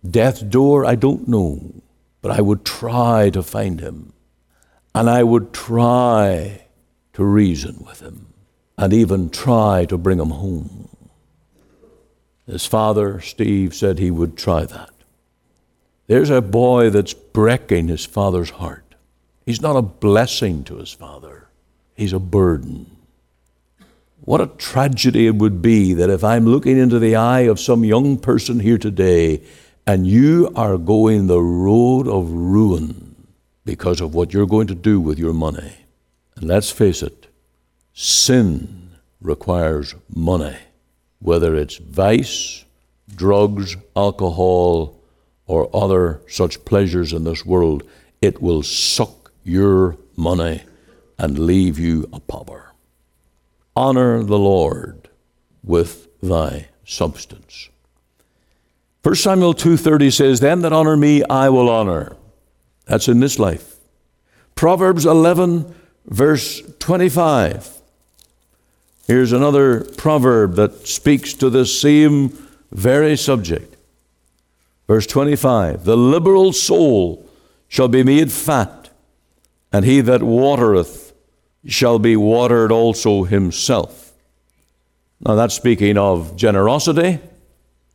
death's 0.08 0.42
door. 0.42 0.84
I 0.84 0.96
don't 0.96 1.28
know. 1.28 1.72
But 2.20 2.32
I 2.32 2.40
would 2.40 2.64
try 2.64 3.30
to 3.30 3.42
find 3.42 3.80
him. 3.80 4.12
And 4.94 5.08
I 5.08 5.22
would 5.22 5.52
try 5.52 6.66
to 7.14 7.24
reason 7.24 7.84
with 7.86 8.00
him 8.00 8.26
and 8.76 8.92
even 8.92 9.30
try 9.30 9.84
to 9.86 9.96
bring 9.96 10.18
him 10.18 10.30
home. 10.30 10.88
His 12.46 12.66
father, 12.66 13.20
Steve, 13.20 13.74
said 13.74 13.98
he 13.98 14.10
would 14.10 14.36
try 14.36 14.64
that. 14.64 14.90
There's 16.08 16.30
a 16.30 16.42
boy 16.42 16.90
that's 16.90 17.14
breaking 17.14 17.88
his 17.88 18.04
father's 18.04 18.50
heart. 18.50 18.94
He's 19.46 19.62
not 19.62 19.76
a 19.76 19.82
blessing 19.82 20.64
to 20.64 20.76
his 20.76 20.92
father, 20.92 21.48
he's 21.94 22.12
a 22.12 22.18
burden. 22.18 22.96
What 24.24 24.40
a 24.40 24.46
tragedy 24.46 25.26
it 25.26 25.34
would 25.34 25.60
be 25.60 25.94
that 25.94 26.08
if 26.08 26.22
I'm 26.22 26.46
looking 26.46 26.78
into 26.78 26.98
the 26.98 27.16
eye 27.16 27.40
of 27.40 27.58
some 27.58 27.84
young 27.84 28.18
person 28.18 28.60
here 28.60 28.78
today 28.78 29.42
and 29.86 30.06
you 30.06 30.52
are 30.54 30.78
going 30.78 31.26
the 31.26 31.42
road 31.42 32.06
of 32.06 32.30
ruin 32.30 33.16
because 33.64 34.00
of 34.00 34.14
what 34.14 34.32
you're 34.32 34.46
going 34.46 34.68
to 34.68 34.74
do 34.74 35.00
with 35.00 35.18
your 35.18 35.32
money. 35.32 35.72
And 36.36 36.46
let's 36.46 36.70
face 36.70 37.02
it, 37.02 37.26
sin 37.92 38.92
requires 39.20 39.94
money 40.08 40.56
whether 41.22 41.54
it's 41.54 41.76
vice, 41.76 42.64
drugs, 43.14 43.76
alcohol, 43.94 45.00
or 45.46 45.74
other 45.74 46.20
such 46.28 46.64
pleasures 46.64 47.12
in 47.12 47.24
this 47.24 47.46
world, 47.46 47.84
it 48.20 48.42
will 48.42 48.62
suck 48.62 49.32
your 49.44 49.96
money 50.16 50.62
and 51.18 51.38
leave 51.38 51.78
you 51.78 52.08
a 52.12 52.20
pauper. 52.20 52.71
Honor 53.74 54.22
the 54.22 54.38
Lord 54.38 55.08
with 55.64 56.08
thy 56.22 56.68
substance. 56.84 57.68
1 59.02 59.14
Samuel 59.16 59.54
2:30 59.54 60.10
says, 60.10 60.40
"Them 60.40 60.60
that 60.60 60.72
honor 60.72 60.96
me 60.96 61.22
I 61.24 61.48
will 61.48 61.68
honor." 61.68 62.16
That's 62.86 63.08
in 63.08 63.20
this 63.20 63.38
life. 63.38 63.76
Proverbs 64.54 65.06
11 65.06 65.74
verse 66.06 66.62
25 66.78 67.82
Here's 69.06 69.32
another 69.32 69.80
proverb 69.80 70.54
that 70.54 70.86
speaks 70.86 71.34
to 71.34 71.50
the 71.50 71.66
same 71.66 72.30
very 72.70 73.16
subject. 73.16 73.76
Verse 74.86 75.06
25 75.06 75.84
The 75.84 75.96
liberal 75.96 76.52
soul 76.52 77.28
shall 77.68 77.88
be 77.88 78.04
made 78.04 78.30
fat, 78.30 78.90
and 79.72 79.84
he 79.84 80.00
that 80.02 80.22
watereth 80.22 81.01
shall 81.66 81.98
be 81.98 82.16
watered 82.16 82.72
also 82.72 83.24
himself. 83.24 84.12
Now 85.20 85.34
that's 85.34 85.54
speaking 85.54 85.96
of 85.96 86.36
generosity, 86.36 87.20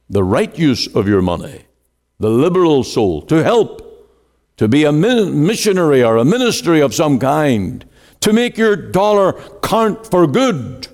the 0.10 0.24
right 0.24 0.58
use 0.58 0.88
of 0.96 1.08
your 1.08 1.22
money, 1.22 1.66
the 2.20 2.30
liberal 2.30 2.84
soul, 2.84 3.22
to 3.24 3.44
help, 3.44 3.84
to 4.58 4.68
be 4.68 4.86
a 4.86 4.92
missionary 4.92 6.04
or 6.04 6.18
a 6.18 6.26
ministry 6.26 6.80
of 6.82 6.96
some 6.96 7.20
kind, 7.20 7.86
to 8.22 8.34
make 8.34 8.58
your 8.58 8.76
dollar 8.76 9.34
count 9.62 10.08
for 10.08 10.26
good 10.26 10.88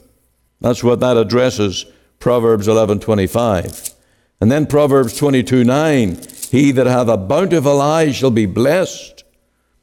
that's 0.64 0.82
what 0.82 1.02
that 1.02 1.18
addresses 1.18 1.86
Proverbs 2.20 2.68
11:25. 2.70 3.92
And 4.40 4.50
then 4.50 4.66
Proverbs 4.66 5.14
22:9, 5.14 6.18
he 6.50 6.72
that 6.72 6.88
hath 6.88 7.10
a 7.10 7.18
bountiful 7.18 7.82
eye 7.82 8.12
shall 8.14 8.32
be 8.32 8.46
blessed, 8.46 9.26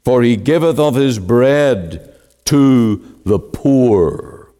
for 0.03 0.23
he 0.23 0.35
giveth 0.35 0.79
of 0.79 0.95
his 0.95 1.19
bread 1.19 2.10
to 2.51 3.01
the 3.23 3.39
poor. 3.39 4.51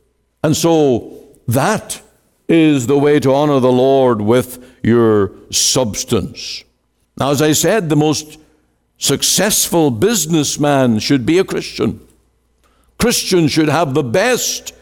And 0.45 0.55
so 0.55 1.27
that 1.49 2.01
is 2.47 2.87
the 2.87 2.97
way 2.97 3.19
to 3.19 3.33
honor 3.33 3.59
the 3.59 3.71
Lord 3.71 4.21
with 4.21 4.63
your 4.81 5.33
substance. 5.51 6.63
Now, 7.17 7.31
as 7.31 7.41
I 7.41 7.51
said, 7.51 7.89
the 7.89 7.97
most 7.97 8.39
successful 8.97 9.91
businessman 9.91 10.99
should 10.99 11.25
be 11.25 11.37
a 11.37 11.43
Christian. 11.43 11.99
Christians 12.97 13.51
should 13.51 13.67
have 13.67 13.93
the 13.93 14.03
best 14.03 14.73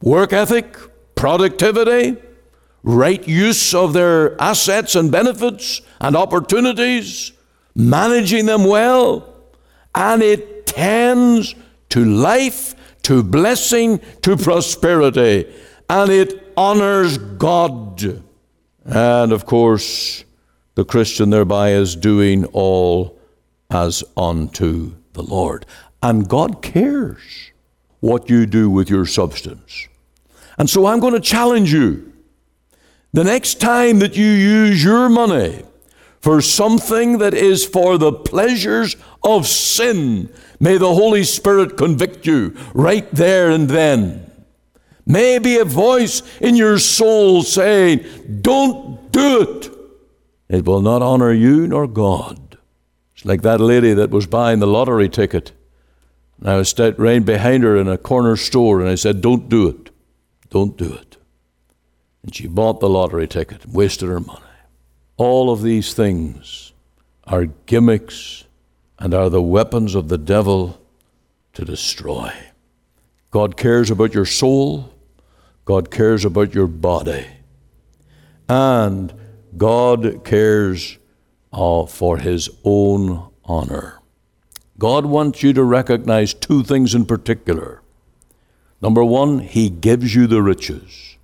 work 0.00 0.32
ethic, 0.32 0.76
productivity, 1.16 2.16
right 2.84 3.26
use 3.26 3.74
of 3.74 3.92
their 3.92 4.40
assets 4.40 4.94
and 4.94 5.10
benefits 5.10 5.82
and 6.00 6.14
opportunities, 6.14 7.32
managing 7.74 8.46
them 8.46 8.64
well, 8.64 9.34
and 9.96 10.22
it 10.22 10.66
tends 10.66 11.56
to 11.90 12.04
life, 12.04 12.74
to 13.02 13.22
blessing, 13.22 14.00
to 14.22 14.36
prosperity, 14.36 15.52
and 15.88 16.10
it 16.10 16.52
honors 16.56 17.18
God. 17.18 18.22
And 18.84 19.32
of 19.32 19.46
course, 19.46 20.24
the 20.74 20.84
Christian 20.84 21.30
thereby 21.30 21.70
is 21.72 21.96
doing 21.96 22.44
all 22.46 23.18
as 23.70 24.02
unto 24.16 24.94
the 25.12 25.22
Lord. 25.22 25.66
And 26.02 26.28
God 26.28 26.62
cares 26.62 27.50
what 28.00 28.30
you 28.30 28.46
do 28.46 28.70
with 28.70 28.88
your 28.88 29.06
substance. 29.06 29.88
And 30.58 30.68
so 30.68 30.86
I'm 30.86 31.00
going 31.00 31.14
to 31.14 31.20
challenge 31.20 31.72
you. 31.72 32.12
The 33.12 33.24
next 33.24 33.60
time 33.60 33.98
that 33.98 34.16
you 34.16 34.24
use 34.24 34.82
your 34.82 35.08
money 35.08 35.64
for 36.20 36.40
something 36.40 37.18
that 37.18 37.34
is 37.34 37.64
for 37.64 37.98
the 37.98 38.12
pleasures 38.12 38.96
of 39.24 39.46
sin, 39.46 40.32
may 40.60 40.76
the 40.76 40.94
Holy 40.94 41.24
Spirit 41.24 41.76
convict 41.76 42.26
you 42.26 42.56
right 42.74 43.10
there 43.10 43.50
and 43.50 43.68
then. 43.68 44.30
May 45.06 45.40
be 45.40 45.58
a 45.58 45.64
voice 45.64 46.22
in 46.40 46.54
your 46.54 46.78
soul 46.78 47.42
saying, 47.42 48.04
Don't 48.42 49.10
do 49.10 49.42
it. 49.42 49.70
It 50.48 50.64
will 50.64 50.82
not 50.82 51.02
honor 51.02 51.32
you 51.32 51.66
nor 51.66 51.88
God. 51.88 52.58
It's 53.14 53.24
like 53.24 53.42
that 53.42 53.60
lady 53.60 53.92
that 53.94 54.10
was 54.10 54.26
buying 54.26 54.60
the 54.60 54.66
lottery 54.66 55.08
ticket 55.08 55.52
And 56.38 56.48
I 56.48 56.56
was 56.56 56.78
right 56.78 57.24
behind 57.24 57.64
her 57.64 57.76
in 57.76 57.88
a 57.88 57.98
corner 57.98 58.36
store, 58.36 58.80
and 58.80 58.88
I 58.88 58.94
said, 58.94 59.20
Don't 59.20 59.48
do 59.48 59.68
it. 59.68 59.90
Don't 60.48 60.76
do 60.76 60.92
it. 60.92 61.16
And 62.22 62.34
she 62.34 62.46
bought 62.46 62.80
the 62.80 62.88
lottery 62.88 63.26
ticket, 63.26 63.66
wasted 63.66 64.08
her 64.08 64.20
money. 64.20 64.40
All 65.16 65.50
of 65.50 65.62
these 65.62 65.92
things 65.92 66.72
are 67.24 67.46
gimmicks 67.66 68.44
and 69.00 69.14
are 69.14 69.30
the 69.30 69.42
weapons 69.42 69.94
of 69.94 70.08
the 70.08 70.18
devil 70.18 70.78
to 71.54 71.64
destroy. 71.64 72.32
God 73.30 73.56
cares 73.56 73.90
about 73.90 74.14
your 74.14 74.26
soul, 74.26 74.92
God 75.64 75.90
cares 75.90 76.24
about 76.24 76.54
your 76.54 76.66
body, 76.66 77.26
and 78.48 79.12
God 79.56 80.24
cares 80.24 80.98
uh, 81.52 81.86
for 81.86 82.18
His 82.18 82.50
own 82.62 83.30
honor. 83.44 84.00
God 84.78 85.06
wants 85.06 85.42
you 85.42 85.52
to 85.54 85.64
recognize 85.64 86.34
two 86.34 86.62
things 86.62 86.94
in 86.94 87.06
particular. 87.06 87.82
Number 88.82 89.04
one, 89.04 89.40
He 89.40 89.70
gives 89.70 90.14
you 90.14 90.26
the 90.26 90.42
riches. 90.42 91.16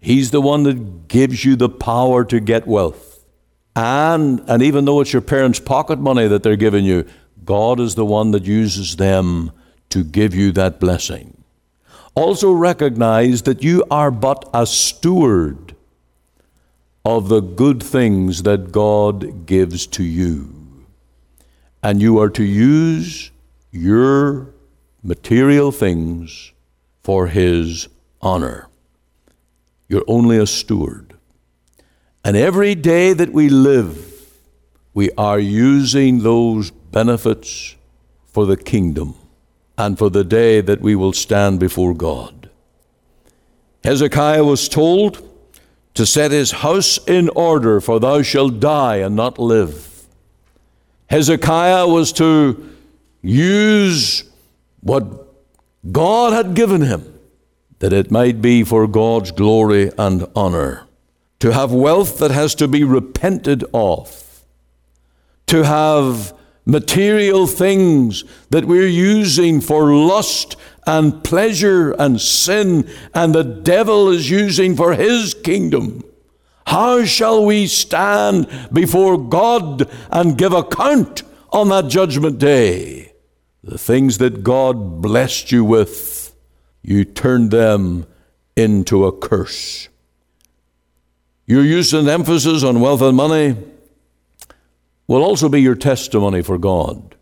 He's 0.00 0.30
the 0.30 0.40
one 0.40 0.64
that 0.64 1.08
gives 1.08 1.44
you 1.44 1.56
the 1.56 1.68
power 1.68 2.24
to 2.24 2.38
get 2.38 2.66
wealth. 2.66 3.24
And, 3.76 4.42
and 4.46 4.62
even 4.62 4.84
though 4.84 5.00
it's 5.00 5.12
your 5.12 5.22
parents' 5.22 5.58
pocket 5.58 5.98
money 5.98 6.28
that 6.28 6.42
they're 6.42 6.56
giving 6.56 6.84
you, 6.84 7.06
God 7.44 7.80
is 7.80 7.94
the 7.94 8.04
one 8.04 8.30
that 8.32 8.44
uses 8.44 8.96
them 8.96 9.52
to 9.90 10.02
give 10.04 10.34
you 10.34 10.52
that 10.52 10.80
blessing. 10.80 11.42
Also 12.14 12.52
recognize 12.52 13.42
that 13.42 13.62
you 13.62 13.84
are 13.90 14.10
but 14.10 14.48
a 14.54 14.66
steward 14.66 15.74
of 17.04 17.28
the 17.28 17.40
good 17.40 17.82
things 17.82 18.44
that 18.44 18.72
God 18.72 19.46
gives 19.46 19.86
to 19.88 20.02
you 20.02 20.54
and 21.84 22.00
you 22.00 22.18
are 22.18 22.30
to 22.30 22.42
use 22.42 23.30
your 23.70 24.48
material 25.02 25.70
things 25.70 26.52
for 27.02 27.26
His 27.26 27.88
honor. 28.22 28.68
You're 29.86 30.04
only 30.08 30.38
a 30.38 30.46
steward. 30.46 31.14
And 32.24 32.38
every 32.38 32.74
day 32.74 33.12
that 33.12 33.34
we 33.34 33.50
live, 33.50 34.30
we 34.94 35.10
are 35.18 35.38
using 35.38 36.22
those 36.22 36.70
benefits 36.94 37.74
for 38.32 38.46
the 38.46 38.56
kingdom 38.56 39.16
and 39.76 39.98
for 39.98 40.08
the 40.08 40.22
day 40.22 40.60
that 40.60 40.80
we 40.80 40.94
will 40.94 41.12
stand 41.12 41.58
before 41.58 41.92
God. 41.92 42.48
Hezekiah 43.82 44.44
was 44.44 44.68
told 44.68 45.28
to 45.94 46.06
set 46.06 46.30
his 46.30 46.52
house 46.52 46.98
in 47.06 47.28
order, 47.30 47.80
for 47.80 47.98
thou 47.98 48.22
shalt 48.22 48.60
die 48.60 48.98
and 48.98 49.16
not 49.16 49.40
live. 49.40 50.06
Hezekiah 51.10 51.88
was 51.88 52.12
to 52.12 52.70
use 53.22 54.22
what 54.80 55.04
God 55.90 56.32
had 56.32 56.54
given 56.54 56.82
him, 56.82 57.02
that 57.80 57.92
it 57.92 58.12
might 58.12 58.40
be 58.40 58.62
for 58.62 58.86
God's 58.86 59.32
glory 59.32 59.90
and 59.98 60.26
honor. 60.36 60.86
To 61.40 61.52
have 61.52 61.72
wealth 61.72 62.18
that 62.18 62.30
has 62.30 62.54
to 62.54 62.68
be 62.68 62.84
repented 62.84 63.64
of. 63.74 64.44
To 65.48 65.64
have 65.64 66.32
material 66.66 67.46
things 67.46 68.24
that 68.50 68.64
we're 68.64 68.86
using 68.86 69.60
for 69.60 69.92
lust 69.92 70.56
and 70.86 71.24
pleasure 71.24 71.92
and 71.92 72.20
sin, 72.20 72.88
and 73.14 73.34
the 73.34 73.42
devil 73.42 74.08
is 74.08 74.30
using 74.30 74.76
for 74.76 74.94
his 74.94 75.34
kingdom. 75.34 76.02
How 76.66 77.04
shall 77.04 77.44
we 77.44 77.66
stand 77.66 78.48
before 78.72 79.18
God 79.18 79.88
and 80.10 80.38
give 80.38 80.52
account 80.52 81.22
on 81.50 81.68
that 81.68 81.88
judgment 81.88 82.38
day? 82.38 83.12
The 83.62 83.78
things 83.78 84.18
that 84.18 84.42
God 84.42 85.00
blessed 85.00 85.52
you 85.52 85.64
with, 85.64 86.34
you 86.82 87.04
turned 87.04 87.50
them 87.50 88.06
into 88.56 89.06
a 89.06 89.12
curse. 89.12 89.88
Your 91.46 91.62
use 91.62 91.92
and 91.92 92.08
emphasis 92.08 92.62
on 92.62 92.80
wealth 92.80 93.02
and 93.02 93.16
money 93.16 93.56
will 95.06 95.22
also 95.22 95.48
be 95.48 95.60
your 95.60 95.74
testimony 95.74 96.42
for 96.42 96.58
God. 96.58 97.14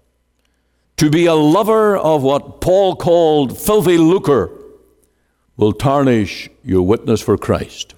To 0.98 1.10
be 1.10 1.26
a 1.26 1.34
lover 1.34 1.96
of 1.96 2.22
what 2.22 2.60
Paul 2.60 2.96
called 2.96 3.58
filthy 3.58 3.98
lucre 3.98 4.50
will 5.56 5.72
tarnish 5.72 6.48
your 6.64 6.82
witness 6.82 7.20
for 7.20 7.36
Christ 7.36 7.94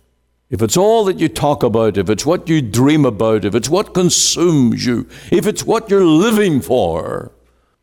if 0.55 0.63
it's 0.63 0.77
all 0.77 1.05
that 1.07 1.19
you 1.19 1.29
talk 1.29 1.65
about, 1.65 1.97
if 1.97 2.09
it's 2.09 2.25
what 2.25 2.49
you 2.49 2.63
dream 2.63 3.05
about, 3.05 3.45
if 3.45 3.57
it's 3.57 3.69
what 3.69 3.93
consumes 3.93 4.87
you, 4.87 5.09
if 5.33 5.49
it's 5.49 5.65
what 5.65 5.91
you're 5.91 6.05
living 6.05 6.61
for, 6.61 7.33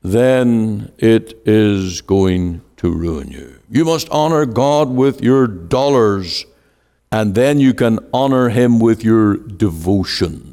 then 0.02 0.90
it 0.98 1.42
is 1.46 2.00
going 2.00 2.62
to 2.78 2.90
ruin 2.90 3.30
you. 3.30 3.60
You 3.70 3.84
must 3.84 4.10
honor 4.10 4.46
God 4.46 4.90
with 4.90 5.22
your 5.22 5.48
dollars, 5.48 6.46
and 7.12 7.36
then 7.36 7.60
you 7.60 7.74
can 7.74 8.00
honor 8.14 8.48
Him 8.48 8.80
with 8.80 9.04
your 9.04 9.36
devotion. 9.36 10.51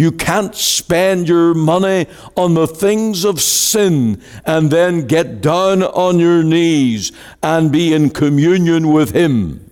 You 0.00 0.12
can't 0.12 0.54
spend 0.54 1.28
your 1.28 1.54
money 1.54 2.06
on 2.36 2.54
the 2.54 2.66
things 2.66 3.24
of 3.24 3.40
sin 3.40 4.22
and 4.44 4.70
then 4.70 5.06
get 5.06 5.40
down 5.40 5.82
on 5.82 6.18
your 6.18 6.42
knees 6.42 7.12
and 7.42 7.70
be 7.70 7.92
in 7.92 8.10
communion 8.10 8.92
with 8.92 9.10
Him. 9.12 9.70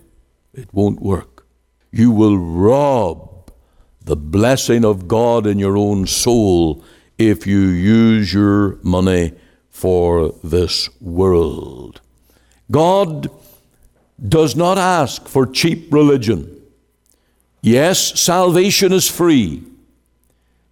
It 0.53 0.73
won't 0.73 1.01
work 1.01 1.29
you 1.91 2.11
will 2.11 2.37
rob 2.37 3.51
the 4.03 4.15
blessing 4.15 4.85
of 4.85 5.07
God 5.07 5.45
in 5.45 5.59
your 5.59 5.77
own 5.77 6.05
soul 6.07 6.83
if 7.17 7.45
you 7.45 7.59
use 7.59 8.33
your 8.33 8.77
money 8.83 9.33
for 9.69 10.33
this 10.43 10.89
world. 11.01 12.01
God 12.71 13.29
does 14.27 14.55
not 14.55 14.77
ask 14.77 15.27
for 15.27 15.45
cheap 15.45 15.91
religion. 15.91 16.61
Yes, 17.61 18.19
salvation 18.19 18.93
is 18.93 19.09
free. 19.09 19.63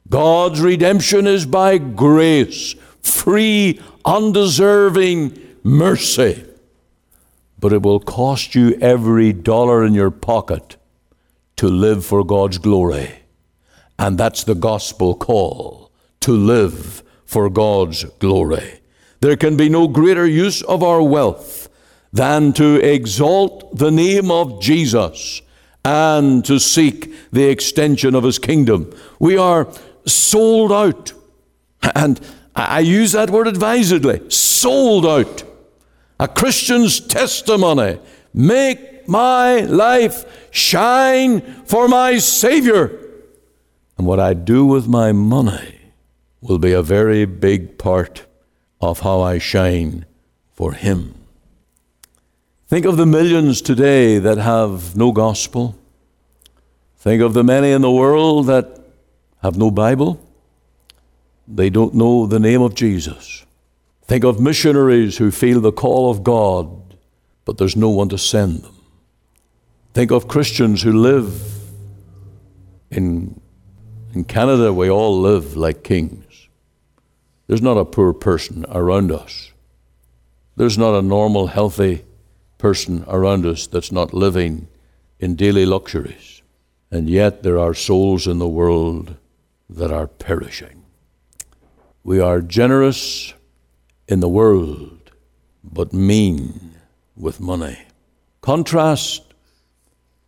God's 0.09 0.61
redemption 0.61 1.27
is 1.27 1.45
by 1.45 1.77
grace, 1.77 2.75
free, 3.01 3.81
undeserving 4.05 5.37
mercy. 5.63 6.45
But 7.59 7.73
it 7.73 7.81
will 7.81 7.99
cost 7.99 8.55
you 8.55 8.77
every 8.79 9.33
dollar 9.33 9.83
in 9.83 9.93
your 9.93 10.11
pocket 10.11 10.77
to 11.57 11.67
live 11.67 12.05
for 12.05 12.23
God's 12.23 12.57
glory. 12.59 13.19
And 13.99 14.17
that's 14.17 14.43
the 14.43 14.55
gospel 14.55 15.15
call 15.15 15.91
to 16.21 16.31
live 16.31 17.03
for 17.25 17.49
God's 17.49 18.03
glory. 18.19 18.79
There 19.21 19.35
can 19.35 19.57
be 19.57 19.69
no 19.69 19.87
greater 19.87 20.25
use 20.25 20.61
of 20.61 20.83
our 20.83 21.01
wealth 21.01 21.67
than 22.13 22.53
to 22.53 22.75
exalt 22.75 23.77
the 23.77 23.91
name 23.91 24.29
of 24.31 24.61
Jesus 24.61 25.41
and 25.83 26.45
to 26.45 26.59
seek 26.59 27.31
the 27.31 27.49
extension 27.49 28.13
of 28.13 28.23
his 28.23 28.39
kingdom. 28.39 28.93
We 29.19 29.37
are 29.37 29.67
sold 30.07 30.71
out. 30.71 31.13
And 31.95 32.19
I 32.55 32.79
use 32.79 33.11
that 33.11 33.29
word 33.29 33.47
advisedly 33.47 34.29
sold 34.29 35.05
out. 35.05 35.43
A 36.19 36.27
Christian's 36.27 36.99
testimony. 36.99 37.99
Make 38.33 39.07
my 39.07 39.59
life 39.61 40.49
shine 40.51 41.41
for 41.65 41.87
my 41.87 42.17
Savior. 42.17 42.91
And 43.97 44.07
what 44.07 44.19
I 44.19 44.33
do 44.33 44.65
with 44.65 44.87
my 44.87 45.11
money 45.11 45.91
will 46.41 46.59
be 46.59 46.73
a 46.73 46.81
very 46.81 47.25
big 47.25 47.77
part 47.77 48.25
of 48.81 49.01
how 49.01 49.21
I 49.21 49.37
shine 49.37 50.05
for 50.53 50.73
Him. 50.73 51.13
Think 52.67 52.85
of 52.85 52.97
the 52.97 53.05
millions 53.05 53.61
today 53.61 54.19
that 54.19 54.37
have 54.37 54.95
no 54.95 55.11
gospel. 55.11 55.75
Think 56.97 57.21
of 57.21 57.33
the 57.33 57.43
many 57.43 57.71
in 57.71 57.81
the 57.81 57.91
world 57.91 58.47
that 58.47 58.76
have 59.47 59.57
no 59.57 59.71
Bible. 59.71 60.19
They 61.47 61.69
don't 61.69 61.95
know 61.95 62.25
the 62.25 62.39
name 62.39 62.61
of 62.61 62.75
Jesus. 62.75 63.45
Think 64.03 64.25
of 64.25 64.41
missionaries 64.41 65.17
who 65.17 65.31
feel 65.31 65.61
the 65.61 65.71
call 65.71 66.11
of 66.11 66.21
God, 66.21 66.67
but 67.45 67.57
there's 67.57 67.77
no 67.77 67.89
one 67.89 68.09
to 68.09 68.17
send 68.17 68.63
them. 68.63 68.75
Think 69.93 70.11
of 70.11 70.27
Christians 70.27 70.81
who 70.81 70.91
live 70.91 71.41
in, 72.91 73.39
in 74.13 74.25
Canada, 74.25 74.73
we 74.73 74.89
all 74.89 75.17
live 75.19 75.55
like 75.55 75.81
kings. 75.81 76.49
There's 77.47 77.61
not 77.61 77.77
a 77.77 77.85
poor 77.85 78.11
person 78.11 78.65
around 78.67 79.13
us. 79.13 79.53
There's 80.57 80.77
not 80.77 80.93
a 80.93 81.01
normal, 81.01 81.47
healthy 81.47 82.03
person 82.57 83.05
around 83.07 83.45
us 83.45 83.65
that's 83.65 83.93
not 83.93 84.13
living 84.13 84.67
in 85.21 85.35
daily 85.35 85.65
luxuries. 85.65 86.41
And 86.91 87.09
yet 87.09 87.43
there 87.43 87.57
are 87.57 87.73
souls 87.73 88.27
in 88.27 88.39
the 88.39 88.47
world 88.47 89.15
that 89.69 89.91
are 89.91 90.07
perishing. 90.07 90.83
We 92.03 92.19
are 92.19 92.41
generous 92.41 93.33
in 94.07 94.19
the 94.21 94.29
world, 94.29 95.11
but 95.63 95.93
mean 95.93 96.75
with 97.15 97.39
money. 97.39 97.77
Contrast 98.41 99.33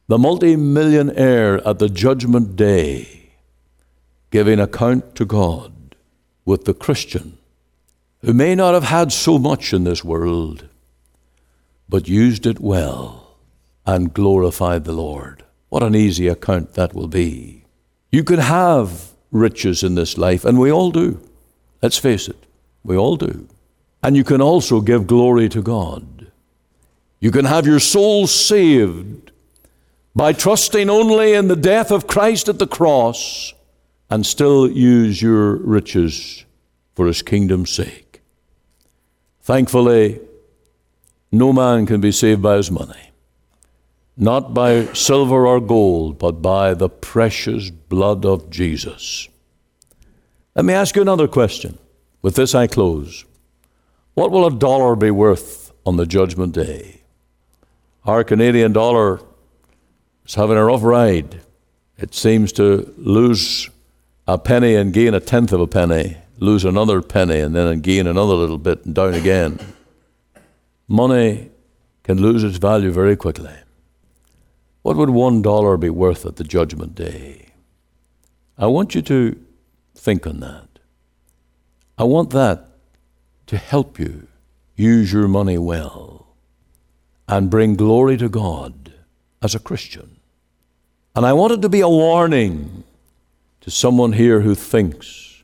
the 0.07 0.17
multimillionaire 0.17 1.65
at 1.67 1.79
the 1.79 1.87
judgment 1.87 2.55
day, 2.55 3.31
giving 4.31 4.59
account 4.59 5.15
to 5.15 5.25
God 5.25 5.95
with 6.45 6.65
the 6.65 6.73
Christian 6.73 7.37
who 8.21 8.33
may 8.33 8.55
not 8.55 8.73
have 8.73 8.83
had 8.83 9.11
so 9.11 9.39
much 9.39 9.73
in 9.73 9.83
this 9.83 10.03
world, 10.03 10.67
but 11.87 12.07
used 12.07 12.45
it 12.45 12.59
well 12.59 13.37
and 13.85 14.13
glorified 14.13 14.83
the 14.83 14.91
Lord. 14.91 15.43
What 15.69 15.83
an 15.83 15.95
easy 15.95 16.27
account 16.27 16.73
that 16.73 16.93
will 16.93 17.07
be. 17.07 17.63
You 18.11 18.23
can 18.23 18.39
have 18.39 19.11
riches 19.31 19.83
in 19.83 19.95
this 19.95 20.17
life, 20.17 20.45
and 20.45 20.59
we 20.59 20.71
all 20.71 20.91
do. 20.91 21.19
Let's 21.81 21.97
face 21.97 22.27
it, 22.27 22.45
we 22.83 22.97
all 22.97 23.15
do. 23.15 23.47
And 24.01 24.15
you 24.15 24.23
can 24.23 24.41
also 24.41 24.81
give 24.81 25.07
glory 25.07 25.49
to 25.49 25.61
God. 25.61 26.31
You 27.19 27.31
can 27.31 27.45
have 27.45 27.67
your 27.67 27.79
soul 27.79 28.27
saved 28.27 29.31
by 30.15 30.33
trusting 30.33 30.89
only 30.89 31.33
in 31.33 31.47
the 31.47 31.55
death 31.55 31.91
of 31.91 32.07
Christ 32.07 32.47
at 32.47 32.59
the 32.59 32.67
cross 32.67 33.53
and 34.09 34.25
still 34.25 34.69
use 34.69 35.21
your 35.21 35.55
riches 35.57 36.45
for 36.95 37.07
his 37.07 37.21
kingdom's 37.21 37.69
sake. 37.69 38.21
Thankfully, 39.41 40.19
no 41.31 41.53
man 41.53 41.85
can 41.85 42.01
be 42.01 42.11
saved 42.11 42.41
by 42.41 42.55
his 42.57 42.71
money, 42.71 43.08
not 44.19 44.53
by 44.53 44.85
silver 44.87 45.47
or 45.47 45.61
gold, 45.61 46.19
but 46.19 46.41
by 46.41 46.73
the 46.73 46.89
precious 46.89 47.69
blood 47.69 48.25
of 48.25 48.49
Jesus. 48.49 49.29
Let 50.55 50.65
me 50.65 50.73
ask 50.73 50.97
you 50.97 51.01
another 51.01 51.29
question. 51.29 51.79
With 52.21 52.35
this 52.35 52.53
I 52.53 52.67
close. 52.67 53.23
What 54.15 54.31
will 54.31 54.45
a 54.45 54.51
dollar 54.51 54.97
be 54.97 55.09
worth 55.09 55.71
on 55.85 55.95
the 55.95 56.05
judgment 56.05 56.53
day? 56.53 56.99
Our 58.03 58.25
Canadian 58.25 58.73
dollar 58.73 59.21
is 60.25 60.35
having 60.35 60.57
a 60.57 60.65
rough 60.65 60.83
ride. 60.83 61.39
It 61.97 62.13
seems 62.13 62.51
to 62.53 62.93
lose 62.97 63.69
a 64.27 64.37
penny 64.37 64.75
and 64.75 64.93
gain 64.93 65.13
a 65.13 65.21
tenth 65.21 65.53
of 65.53 65.61
a 65.61 65.67
penny, 65.67 66.17
lose 66.39 66.65
another 66.65 67.01
penny 67.01 67.39
and 67.39 67.55
then 67.55 67.79
gain 67.79 68.05
another 68.05 68.33
little 68.33 68.57
bit 68.57 68.83
and 68.83 68.93
down 68.93 69.13
again. 69.13 69.59
Money 70.89 71.51
can 72.03 72.21
lose 72.21 72.43
its 72.43 72.57
value 72.57 72.91
very 72.91 73.15
quickly. 73.15 73.53
What 74.81 74.95
would 74.95 75.09
one 75.09 75.41
dollar 75.41 75.77
be 75.77 75.89
worth 75.89 76.25
at 76.25 76.37
the 76.37 76.43
judgment 76.43 76.95
day? 76.95 77.47
I 78.57 78.67
want 78.67 78.95
you 78.95 79.01
to 79.03 79.39
think 79.95 80.25
on 80.25 80.39
that. 80.39 80.67
I 81.97 82.03
want 82.03 82.29
that 82.31 82.67
to 83.47 83.57
help 83.57 83.99
you 83.99 84.27
use 84.75 85.11
your 85.11 85.27
money 85.27 85.57
well 85.57 86.27
and 87.27 87.49
bring 87.49 87.75
glory 87.75 88.15
to 88.17 88.29
God 88.29 88.93
as 89.41 89.53
a 89.53 89.59
Christian. 89.59 90.17
And 91.15 91.25
I 91.25 91.33
want 91.33 91.53
it 91.53 91.61
to 91.61 91.69
be 91.69 91.81
a 91.81 91.89
warning 91.89 92.83
to 93.61 93.71
someone 93.71 94.13
here 94.13 94.41
who 94.41 94.55
thinks 94.55 95.43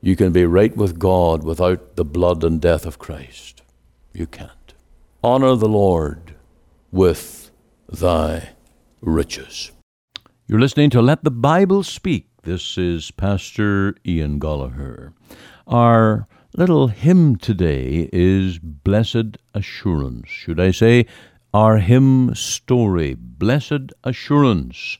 you 0.00 0.14
can 0.14 0.32
be 0.32 0.44
right 0.44 0.76
with 0.76 0.98
God 0.98 1.42
without 1.42 1.96
the 1.96 2.04
blood 2.04 2.44
and 2.44 2.60
death 2.60 2.84
of 2.84 2.98
Christ. 2.98 3.62
You 4.12 4.26
can't. 4.26 4.74
Honor 5.22 5.54
the 5.56 5.68
Lord 5.68 6.34
with 6.92 7.37
thy 7.90 8.50
riches. 9.00 9.72
You're 10.46 10.60
listening 10.60 10.90
to 10.90 11.02
Let 11.02 11.24
the 11.24 11.30
Bible 11.30 11.82
Speak. 11.82 12.28
This 12.42 12.76
is 12.76 13.10
Pastor 13.10 13.94
Ian 14.06 14.38
Goligher. 14.38 15.14
Our 15.66 16.26
little 16.54 16.88
hymn 16.88 17.36
today 17.36 18.10
is 18.12 18.58
Blessed 18.58 19.38
Assurance. 19.54 20.28
Should 20.28 20.60
I 20.60 20.70
say, 20.70 21.06
our 21.54 21.78
hymn 21.78 22.34
story, 22.34 23.14
Blessed 23.14 23.92
Assurance. 24.04 24.98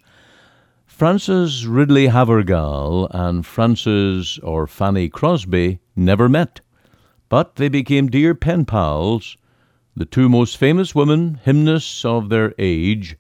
Frances 0.87 1.67
Ridley 1.67 2.09
Havergal 2.09 3.09
and 3.11 3.45
Frances 3.45 4.39
or 4.43 4.67
Fanny 4.67 5.09
Crosby 5.09 5.79
never 5.95 6.29
met, 6.29 6.61
but 7.29 7.57
they 7.57 7.69
became 7.69 8.09
dear 8.09 8.35
pen 8.35 8.65
pals, 8.65 9.37
the 9.99 10.05
two 10.05 10.29
most 10.29 10.57
famous 10.57 10.95
women 10.95 11.41
hymnists 11.43 12.05
of 12.05 12.29
their 12.29 12.55
age, 12.57 13.17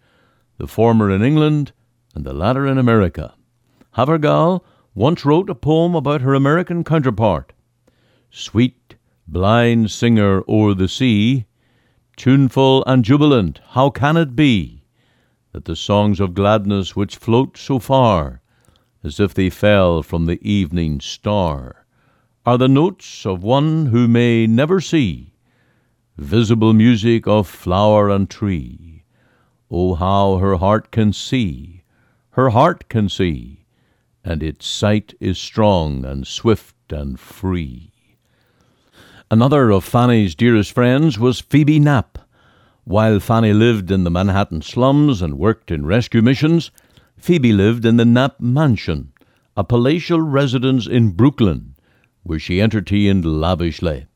the 0.58 0.68
former 0.68 1.10
in 1.10 1.22
England 1.22 1.72
and 2.14 2.24
the 2.24 2.32
latter 2.32 2.68
in 2.68 2.78
America. 2.78 3.34
Havergal 3.96 4.64
once 4.94 5.24
wrote 5.24 5.50
a 5.50 5.56
poem 5.56 5.96
about 5.96 6.20
her 6.20 6.34
American 6.34 6.84
counterpart. 6.84 7.52
Sweet, 8.30 8.94
blind 9.26 9.90
singer 9.90 10.44
o'er 10.48 10.72
the 10.72 10.86
sea, 10.86 11.46
tuneful 12.16 12.84
and 12.86 13.04
jubilant, 13.04 13.60
how 13.70 13.90
can 13.90 14.16
it 14.16 14.36
be? 14.36 14.84
that 15.52 15.64
the 15.64 15.74
songs 15.74 16.20
of 16.20 16.34
gladness 16.34 16.94
which 16.94 17.16
float 17.16 17.56
so 17.56 17.80
far, 17.80 18.40
as 19.02 19.18
if 19.18 19.34
they 19.34 19.50
fell 19.50 20.00
from 20.04 20.26
the 20.26 20.38
evening 20.48 21.00
star, 21.00 21.86
are 22.46 22.58
the 22.58 22.68
notes 22.68 23.26
of 23.26 23.42
one 23.42 23.86
who 23.86 24.06
may 24.06 24.46
never 24.46 24.80
see 24.80 25.32
visible 26.18 26.74
music 26.74 27.26
of 27.26 27.48
flower 27.48 28.10
and 28.10 28.28
tree. 28.28 29.04
Oh, 29.70 29.94
how 29.94 30.36
her 30.36 30.56
heart 30.56 30.90
can 30.90 31.12
see, 31.12 31.82
her 32.30 32.50
heart 32.50 32.88
can 32.88 33.08
see, 33.08 33.64
and 34.22 34.42
its 34.42 34.66
sight 34.66 35.14
is 35.20 35.38
strong 35.38 36.04
and 36.04 36.26
swift 36.26 36.74
and 36.90 37.18
free. 37.18 37.92
Another 39.30 39.70
of 39.70 39.84
Fanny's 39.84 40.34
dearest 40.34 40.72
friends 40.72 41.18
was 41.18 41.40
Phoebe 41.40 41.78
Knapp 41.78 42.18
while 42.88 43.20
Fanny 43.20 43.52
lived 43.52 43.90
in 43.90 44.04
the 44.04 44.10
Manhattan 44.10 44.62
slums 44.62 45.20
and 45.20 45.38
worked 45.38 45.70
in 45.70 45.84
rescue 45.84 46.22
missions, 46.22 46.70
Phoebe 47.18 47.52
lived 47.52 47.84
in 47.84 47.98
the 47.98 48.04
Knapp 48.06 48.40
Mansion, 48.40 49.12
a 49.54 49.62
palatial 49.62 50.22
residence 50.22 50.86
in 50.86 51.10
Brooklyn, 51.10 51.74
where 52.22 52.38
she 52.38 52.62
entertained 52.62 53.26
lavishly. 53.26 54.06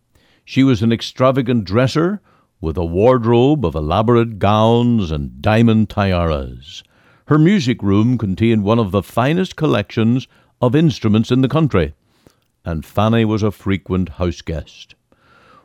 She 0.45 0.65
was 0.65 0.83
an 0.83 0.93
extravagant 0.93 1.65
dresser 1.65 2.21
with 2.61 2.77
a 2.77 2.85
wardrobe 2.85 3.65
of 3.65 3.75
elaborate 3.75 4.39
gowns 4.39 5.11
and 5.11 5.41
diamond 5.41 5.89
tiaras. 5.89 6.83
Her 7.27 7.39
music 7.39 7.83
room 7.83 8.19
contained 8.19 8.65
one 8.65 8.79
of 8.79 8.91
the 8.91 9.03
finest 9.03 9.57
collections 9.57 10.27
of 10.61 10.75
instruments 10.75 11.31
in 11.31 11.41
the 11.41 11.49
country, 11.49 11.95
and 12.65 12.85
Fanny 12.85 13.25
was 13.25 13.43
a 13.43 13.51
frequent 13.51 14.11
house 14.11 14.41
guest. 14.43 14.95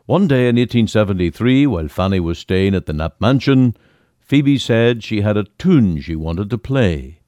One 0.05 0.27
day 0.27 0.47
in 0.47 0.55
1873, 0.55 1.67
while 1.67 1.87
Fanny 1.87 2.19
was 2.19 2.39
staying 2.39 2.73
at 2.73 2.85
the 2.85 2.93
Knapp 2.93 3.19
Mansion, 3.19 3.75
Phoebe 4.19 4.57
said 4.57 5.03
she 5.03 5.21
had 5.21 5.37
a 5.37 5.45
tune 5.57 5.99
she 6.01 6.15
wanted 6.15 6.49
to 6.49 6.57
play. 6.57 7.19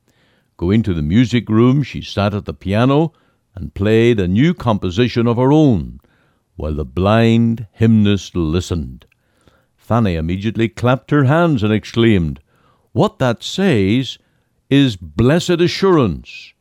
Going 0.58 0.84
to 0.84 0.94
the 0.94 1.02
music 1.02 1.50
room, 1.50 1.84
she 1.84 2.02
sat 2.02 2.34
at 2.34 2.46
the 2.46 2.54
piano 2.54 3.14
and 3.56 3.74
played 3.74 4.20
a 4.20 4.28
new 4.28 4.54
composition 4.54 5.28
of 5.28 5.38
her 5.38 5.52
own, 5.52 6.00
while 6.60 6.76
the 6.76 6.84
blind 6.84 7.65
hymnist 7.72 8.36
listened. 8.36 9.06
Fanny 9.78 10.15
immediately 10.15 10.67
clapped 10.67 11.10
her 11.10 11.24
hands 11.24 11.63
and 11.63 11.72
exclaimed, 11.72 12.41
What 12.91 13.17
that 13.19 13.41
says 13.41 14.17
is 14.69 14.98
blessed 14.98 15.62
assurance. 15.62 16.52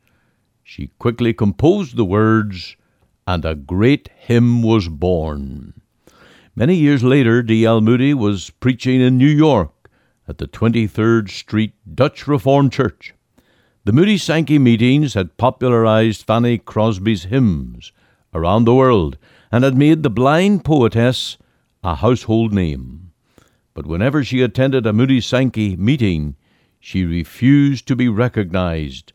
She 0.63 0.91
quickly 0.99 1.33
composed 1.33 1.97
the 1.97 2.05
words, 2.05 2.77
and 3.27 3.43
a 3.43 3.55
great 3.55 4.09
hymn 4.17 4.63
was 4.63 4.87
born. 4.87 5.81
Many 6.55 6.75
years 6.75 7.03
later, 7.03 7.43
D.L. 7.43 7.81
Moody 7.81 8.13
was 8.13 8.51
preaching 8.51 9.01
in 9.01 9.17
New 9.17 9.27
York 9.27 9.91
at 10.29 10.37
the 10.37 10.47
23rd 10.47 11.29
Street 11.29 11.73
Dutch 11.93 12.25
Reformed 12.25 12.71
Church. 12.71 13.13
The 13.83 13.91
Moody 13.91 14.17
Sankey 14.17 14.59
meetings 14.59 15.13
had 15.13 15.35
popularized 15.35 16.25
Fanny 16.25 16.57
Crosby's 16.57 17.25
hymns 17.25 17.91
around 18.33 18.63
the 18.63 18.73
world 18.73 19.17
and 19.51 19.63
had 19.63 19.77
made 19.77 20.03
the 20.03 20.09
blind 20.09 20.63
poetess 20.63 21.37
a 21.83 21.95
household 21.95 22.53
name. 22.53 23.11
But 23.73 23.85
whenever 23.85 24.23
she 24.23 24.41
attended 24.41 24.85
a 24.85 24.93
Moody 24.93 25.21
Sankey 25.21 25.75
meeting, 25.77 26.35
she 26.79 27.05
refused 27.05 27.87
to 27.87 27.95
be 27.95 28.09
recognized, 28.09 29.13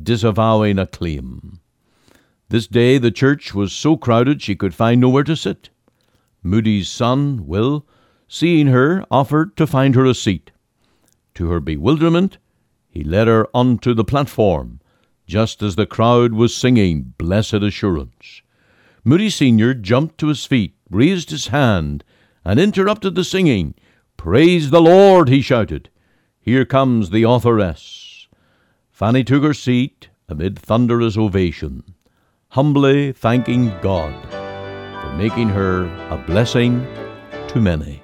disavowing 0.00 0.78
a 0.78 0.86
claim. 0.86 1.60
This 2.48 2.66
day 2.66 2.98
the 2.98 3.10
church 3.10 3.54
was 3.54 3.72
so 3.72 3.96
crowded 3.96 4.42
she 4.42 4.54
could 4.54 4.74
find 4.74 5.00
nowhere 5.00 5.24
to 5.24 5.36
sit. 5.36 5.70
Moody's 6.42 6.88
son, 6.88 7.46
Will, 7.46 7.86
seeing 8.28 8.68
her, 8.68 9.04
offered 9.10 9.56
to 9.56 9.66
find 9.66 9.94
her 9.94 10.04
a 10.04 10.14
seat. 10.14 10.50
To 11.34 11.50
her 11.50 11.60
bewilderment, 11.60 12.38
he 12.88 13.02
led 13.02 13.26
her 13.26 13.48
onto 13.52 13.94
the 13.94 14.04
platform, 14.04 14.80
just 15.26 15.62
as 15.62 15.74
the 15.74 15.86
crowd 15.86 16.34
was 16.34 16.54
singing 16.54 17.14
Blessed 17.18 17.54
Assurance. 17.54 18.42
Moody 19.06 19.28
Sr. 19.28 19.74
jumped 19.74 20.16
to 20.18 20.28
his 20.28 20.46
feet, 20.46 20.74
raised 20.88 21.28
his 21.28 21.48
hand, 21.48 22.02
and 22.42 22.58
interrupted 22.58 23.14
the 23.14 23.24
singing. 23.24 23.74
Praise 24.16 24.70
the 24.70 24.80
Lord, 24.80 25.28
he 25.28 25.42
shouted. 25.42 25.90
Here 26.40 26.64
comes 26.64 27.10
the 27.10 27.22
authoress. 27.24 28.28
Fanny 28.90 29.22
took 29.22 29.42
her 29.42 29.52
seat 29.52 30.08
amid 30.28 30.58
thunderous 30.58 31.18
ovation, 31.18 31.94
humbly 32.48 33.12
thanking 33.12 33.68
God 33.82 34.14
for 34.30 35.12
making 35.16 35.50
her 35.50 35.84
a 36.08 36.16
blessing 36.26 36.86
to 37.48 37.60
many. 37.60 38.03